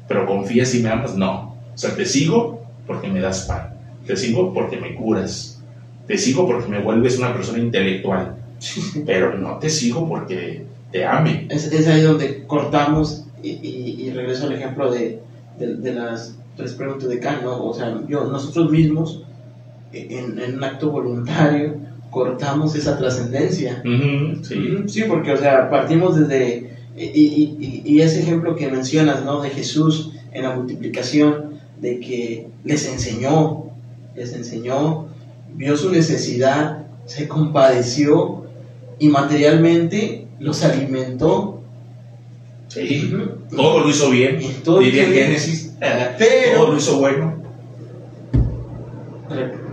[0.09, 1.17] Pero confías y me amas?
[1.17, 1.57] No.
[1.75, 3.75] O sea, te sigo porque me das pan.
[4.07, 5.58] Te sigo porque me curas.
[6.09, 8.35] Te sigo porque me vuelves una persona intelectual.
[9.07, 11.47] Pero no te sigo porque te ame.
[11.51, 15.21] Es, es ahí donde cortamos y, y, regreso al ejemplo de,
[15.59, 17.65] de, las tres preguntas de Kant, ¿no?
[17.65, 19.23] O sea, yo, nosotros mismos,
[19.93, 21.77] en, en un acto voluntario,
[22.11, 23.81] cortamos esa trascendencia.
[24.43, 24.83] sí.
[24.87, 29.41] sí, porque, o sea, partimos desde y, y, ese ejemplo que mencionas, ¿no?
[29.41, 33.67] De Jesús en la multiplicación, de que les enseñó,
[34.17, 35.07] les enseñó,
[35.55, 38.47] vio su necesidad, se compadeció
[38.99, 41.63] y materialmente los alimentó.
[42.69, 43.13] Sí,
[43.55, 45.75] todo lo hizo bien, todo diría Génesis,
[46.19, 47.43] pero todo lo hizo bueno.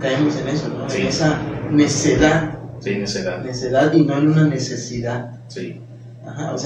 [0.00, 0.92] Caemos en eso, ¿no?
[0.94, 2.58] En esa necedad.
[2.80, 3.42] Sí, necedad.
[3.42, 5.40] Necedad y no en una necesidad.
[5.48, 5.80] Sí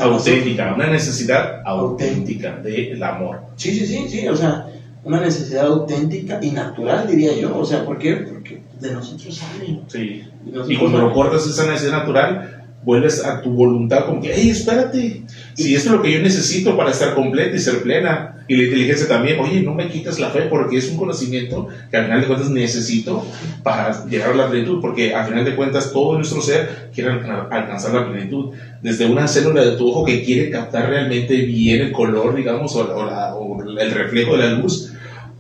[0.01, 3.41] auténtica, una necesidad auténtica del amor.
[3.57, 4.67] Sí, sí, sí, sí, o sea,
[5.05, 7.57] una necesidad auténtica y natural, diría yo.
[7.57, 8.17] O sea, ¿por qué?
[8.17, 9.81] Porque de nosotros sale.
[9.89, 10.25] Sí.
[10.69, 15.23] y cuando lo cortas esa necesidad natural, vuelves a tu voluntad como que, hey, espérate,
[15.55, 18.37] si esto es lo que yo necesito para estar completa y ser plena.
[18.49, 21.97] Y la inteligencia también, oye, no me quitas la fe porque es un conocimiento que
[21.97, 23.25] al final de cuentas necesito
[23.63, 27.95] para llegar a la plenitud, porque al final de cuentas todo nuestro ser quiere alcanzar
[27.95, 28.53] la plenitud.
[28.83, 33.63] Desde una célula de tu ojo que quiere captar realmente bien el color, digamos, o,
[33.79, 34.95] el reflejo de la luz,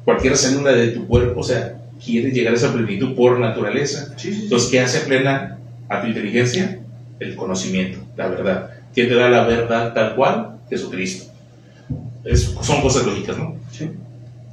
[0.04, 4.14] cualquier célula de tu cuerpo, o sea, quiere llegar a esa plenitud por naturaleza.
[4.22, 6.79] Entonces, ¿qué hace plena a tu inteligencia?
[7.20, 8.70] El conocimiento, la verdad.
[8.92, 10.58] ¿Quién te da la verdad tal cual?
[10.68, 11.32] Jesucristo.
[12.62, 13.56] son cosas lógicas, ¿no?
[13.70, 13.90] Sí.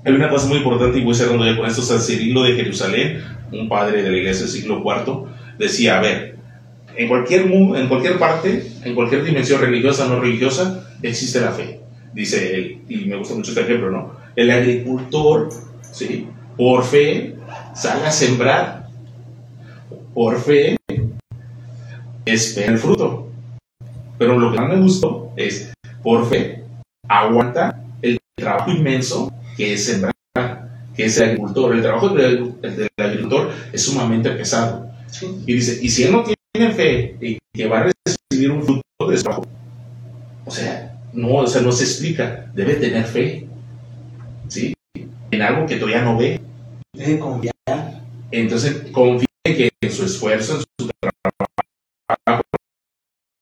[0.06, 3.24] Hay una cosa muy importante, y voy cerrando ya con esto, San Cirilo de Jerusalén,
[3.52, 5.26] un padre de la iglesia del siglo IV,
[5.58, 6.38] decía, a ver,
[6.96, 11.80] en cualquier, en cualquier parte, en cualquier dimensión religiosa o no religiosa, existe la fe.
[12.14, 14.14] dice él, y me gusta mucho este ejemplo, ¿no?
[14.36, 15.50] El agricultor,
[15.92, 16.28] ¿sí?
[16.56, 17.36] Por fe,
[17.76, 18.88] sale a sembrar.
[20.14, 20.78] Por fe,
[22.34, 23.30] espera el fruto.
[24.18, 25.72] Pero lo que más me gustó es,
[26.02, 26.64] por fe,
[27.08, 30.14] aguanta el trabajo inmenso que es sembrar,
[30.96, 31.76] que es el agricultor.
[31.76, 32.54] El trabajo del,
[32.98, 34.90] agricultor es sumamente pesado.
[35.46, 36.24] Y dice, y si él no
[36.54, 39.46] tiene fe y que va a recibir un fruto de trabajo,
[40.46, 43.48] o sea, no, o sea, no se explica, debe tener fe,
[44.48, 44.74] ¿sí?
[45.32, 46.40] En algo que todavía no ve.
[46.94, 47.54] Debe confiar.
[48.32, 50.87] Entonces, confía que en su esfuerzo, en su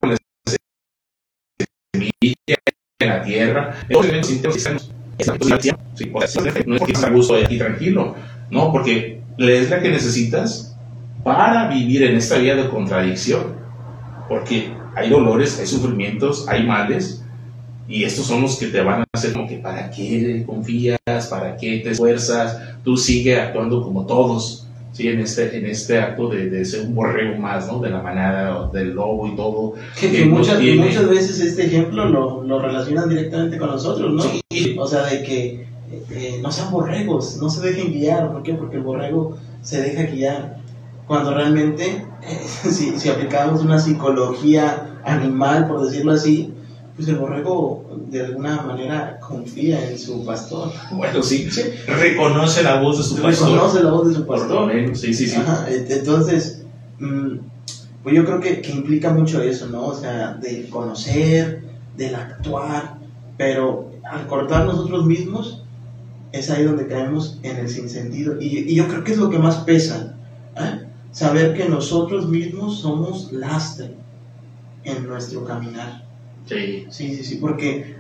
[0.02, 0.18] en
[3.10, 4.02] la la tierra, no
[6.76, 8.16] es que está a gusto aquí tranquilo,
[8.50, 10.78] no, porque es la que necesitas
[11.24, 13.56] para vivir en esta vida de contradicción,
[14.28, 17.24] porque hay dolores, hay sufrimientos, hay males,
[17.88, 21.00] y estos son los que te van a hacer como que para qué confías,
[21.30, 24.65] para qué te esfuerzas, tú sigue actuando como todos,
[24.96, 25.10] ¿sí?
[25.10, 27.80] en, este, en este acto de, de ser un borrego más, ¿no?
[27.80, 29.74] de la manada, del lobo y todo.
[30.00, 34.24] Que, muchas, muchas veces este ejemplo lo, lo, relacionan directamente con nosotros, ¿no?
[34.82, 35.68] O sea, de que
[36.12, 38.54] eh, no sean borregos, no se dejen guiar, ¿por qué?
[38.54, 40.64] Porque el borrego se deja guiar.
[41.08, 46.55] Cuando realmente, eh, si, si aplicamos una psicología animal, por decirlo así,
[46.96, 50.72] pues el borrego de alguna manera confía en su pastor.
[50.92, 51.48] Bueno, sí,
[51.88, 53.50] reconoce la voz de su pastor.
[53.50, 54.72] Reconoce la voz de su pastor.
[54.96, 55.38] sí, sí, sí.
[55.90, 56.64] entonces,
[57.00, 57.38] mm,
[58.02, 59.88] pues yo creo que, que, implica mucho eso, ¿no?
[59.88, 61.64] O sea, del conocer,
[61.98, 62.98] del actuar,
[63.38, 65.64] pero al cortar nosotros mismos,
[66.32, 68.40] es ahí donde caemos en el sinsentido.
[68.40, 70.16] Y, y yo creo que es lo que más pesa,
[70.56, 70.86] ¿eh?
[71.12, 73.96] saber que nosotros mismos somos lastre
[74.84, 76.05] en nuestro caminar.
[76.46, 76.86] Sí.
[76.90, 77.96] Sí, sí, porque,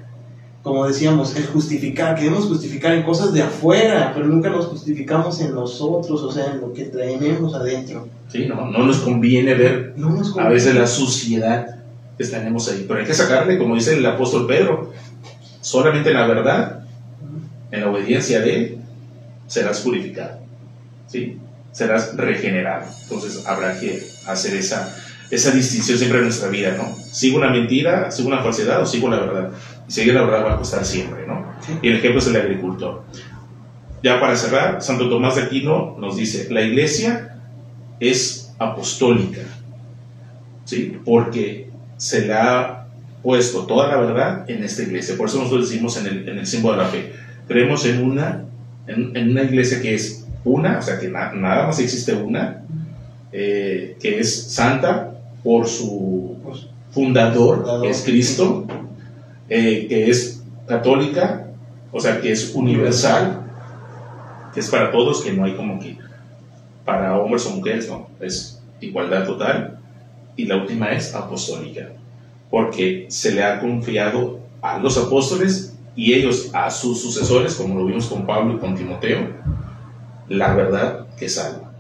[0.64, 5.54] como decíamos, el justificar, queremos justificar en cosas de afuera, pero nunca nos justificamos en
[5.54, 8.08] nosotros, o sea, en lo que tenemos adentro.
[8.30, 9.96] Sí, no, no nos conviene ver
[10.38, 11.80] a veces la suciedad
[12.18, 14.94] que tenemos ahí, pero hay que sacarle, como dice el apóstol Pedro,
[15.62, 16.86] solamente en la verdad,
[17.72, 18.78] en la obediencia de Él,
[19.48, 20.40] serás purificado,
[21.08, 21.40] ¿sí?
[21.76, 22.86] serás regenerado.
[23.04, 24.96] Entonces habrá que hacer esa
[25.30, 26.96] esa distinción siempre en nuestra vida, ¿no?
[27.12, 29.52] ¿Sigo una mentira, sigo una falsedad o sigo la verdad?
[29.88, 31.46] Y seguir la verdad va a costar siempre, ¿no?
[31.82, 33.04] Y el ejemplo es el agricultor.
[34.04, 37.40] Ya para cerrar, Santo Tomás de Aquino nos dice, la iglesia
[38.00, 39.42] es apostólica,
[40.66, 40.98] ¿sí?
[41.04, 42.88] Porque se le ha
[43.24, 45.18] puesto toda la verdad en esta iglesia.
[45.18, 47.14] Por eso nosotros decimos en el, en el símbolo de la fe,
[47.48, 48.46] creemos en una,
[48.86, 52.64] en, una iglesia que es una, o sea, que nada más existe una,
[53.32, 55.15] eh, que es santa,
[55.46, 56.38] por su
[56.90, 58.66] fundador, que es Cristo,
[59.48, 61.52] eh, que es católica,
[61.92, 63.44] o sea, que es universal,
[64.52, 65.98] que es para todos, que no hay como que
[66.84, 69.78] para hombres o mujeres, no, es igualdad total.
[70.36, 71.90] Y la última es apostólica,
[72.50, 77.86] porque se le ha confiado a los apóstoles y ellos a sus sucesores, como lo
[77.86, 79.30] vimos con Pablo y con Timoteo,
[80.28, 81.72] la verdad que salva.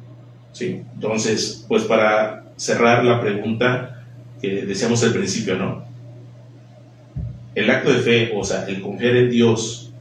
[0.51, 0.83] ¿sí?
[0.93, 4.03] Entonces, pues para cerrar la pregunta
[4.41, 5.85] que decíamos al principio, ¿no?
[7.53, 9.93] El acto de fe, o sea, el confiar en Dios,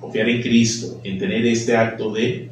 [0.00, 2.50] confiar en Cristo, en tener este acto de,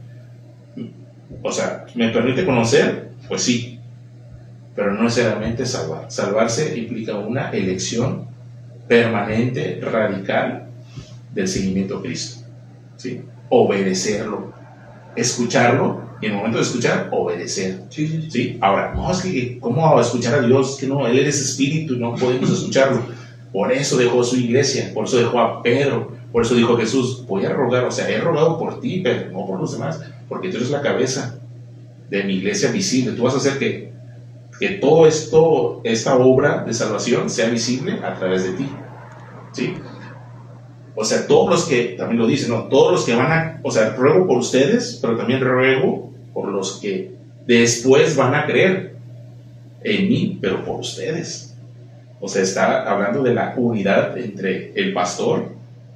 [1.43, 3.11] o sea, ¿me permite conocer?
[3.29, 3.79] Pues sí,
[4.75, 6.11] pero no necesariamente salvar.
[6.11, 8.27] Salvarse implica una elección
[8.89, 10.69] permanente, radical
[11.35, 12.47] del seguimiento a Cristo,
[12.97, 13.21] ¿sí?
[13.49, 14.53] Obedecerlo,
[15.17, 17.83] escucharlo y en el momento de escuchar, obedecer.
[17.91, 20.77] Sí, sí, Ahora, no, es que, ¿cómo escuchar a Dios?
[20.79, 23.03] Que no, Él es espíritu y no podemos escucharlo.
[23.53, 27.45] Por eso dejó su iglesia, por eso dejó a Pedro, por eso dijo Jesús, voy
[27.45, 30.57] a rogar, o sea, he rogado por ti, pero no por los demás, porque tú
[30.57, 31.39] eres la cabeza
[32.11, 33.13] de mi iglesia visible.
[33.13, 33.93] Tú vas a hacer que,
[34.59, 38.69] que todo esto, esta obra de salvación sea visible a través de ti.
[39.53, 39.75] ¿Sí?
[40.99, 42.65] O sea, todos los que, también lo dicen, ¿no?
[42.65, 46.79] Todos los que van a, o sea, ruego por ustedes, pero también ruego por los
[46.81, 47.13] que
[47.47, 48.97] después van a creer
[49.85, 51.55] en mí, pero por ustedes.
[52.19, 55.51] O sea, está hablando de la unidad entre el pastor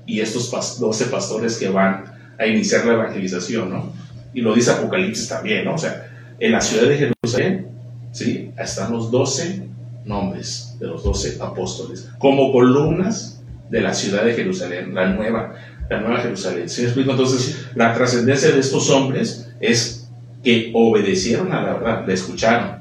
[0.05, 2.05] y estos 12 pastores que van
[2.39, 3.93] a iniciar la evangelización, ¿no?
[4.35, 5.75] Y lo dice Apocalipsis también, ¿no?
[5.75, 7.69] O sea, en la ciudad de Jerusalén,
[8.13, 8.51] ¿sí?
[8.59, 9.63] Están los 12
[10.05, 13.40] nombres de los 12 apóstoles, como columnas
[13.71, 15.55] de la ciudad de Jerusalén, la nueva,
[15.89, 16.69] la nueva Jerusalén.
[16.69, 17.13] ¿Sí me explico?
[17.13, 20.09] Entonces, la trascendencia de estos hombres es
[20.43, 22.81] que obedecieron a la verdad, la escucharon.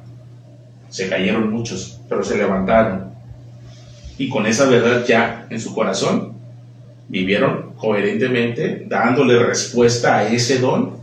[0.90, 3.14] Se cayeron muchos, pero se levantaron.
[4.18, 6.34] Y con esa verdad ya en su corazón,
[7.08, 10.98] vivieron coherentemente, dándole respuesta a ese don,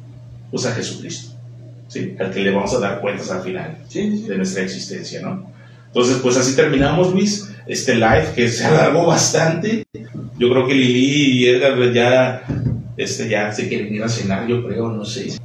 [0.50, 1.34] pues a Jesucristo,
[1.88, 2.14] ¿sí?
[2.18, 5.55] al que le vamos a dar cuentas al final de nuestra existencia, ¿no?
[5.96, 9.86] Entonces, pues así terminamos, Luis, este live que se alargó bastante.
[10.38, 12.42] Yo creo que Lili y Edgar ya,
[12.98, 15.38] este, ya se quieren ir a cenar, yo creo, no sé.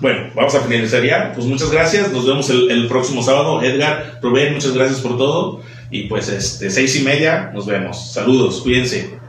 [0.00, 1.34] Bueno, vamos a finalizar ya.
[1.34, 2.10] Pues muchas gracias.
[2.10, 3.62] Nos vemos el, el próximo sábado.
[3.62, 5.60] Edgar, Rubén, muchas gracias por todo.
[5.90, 8.14] Y pues este, seis y media, nos vemos.
[8.14, 9.19] Saludos, cuídense.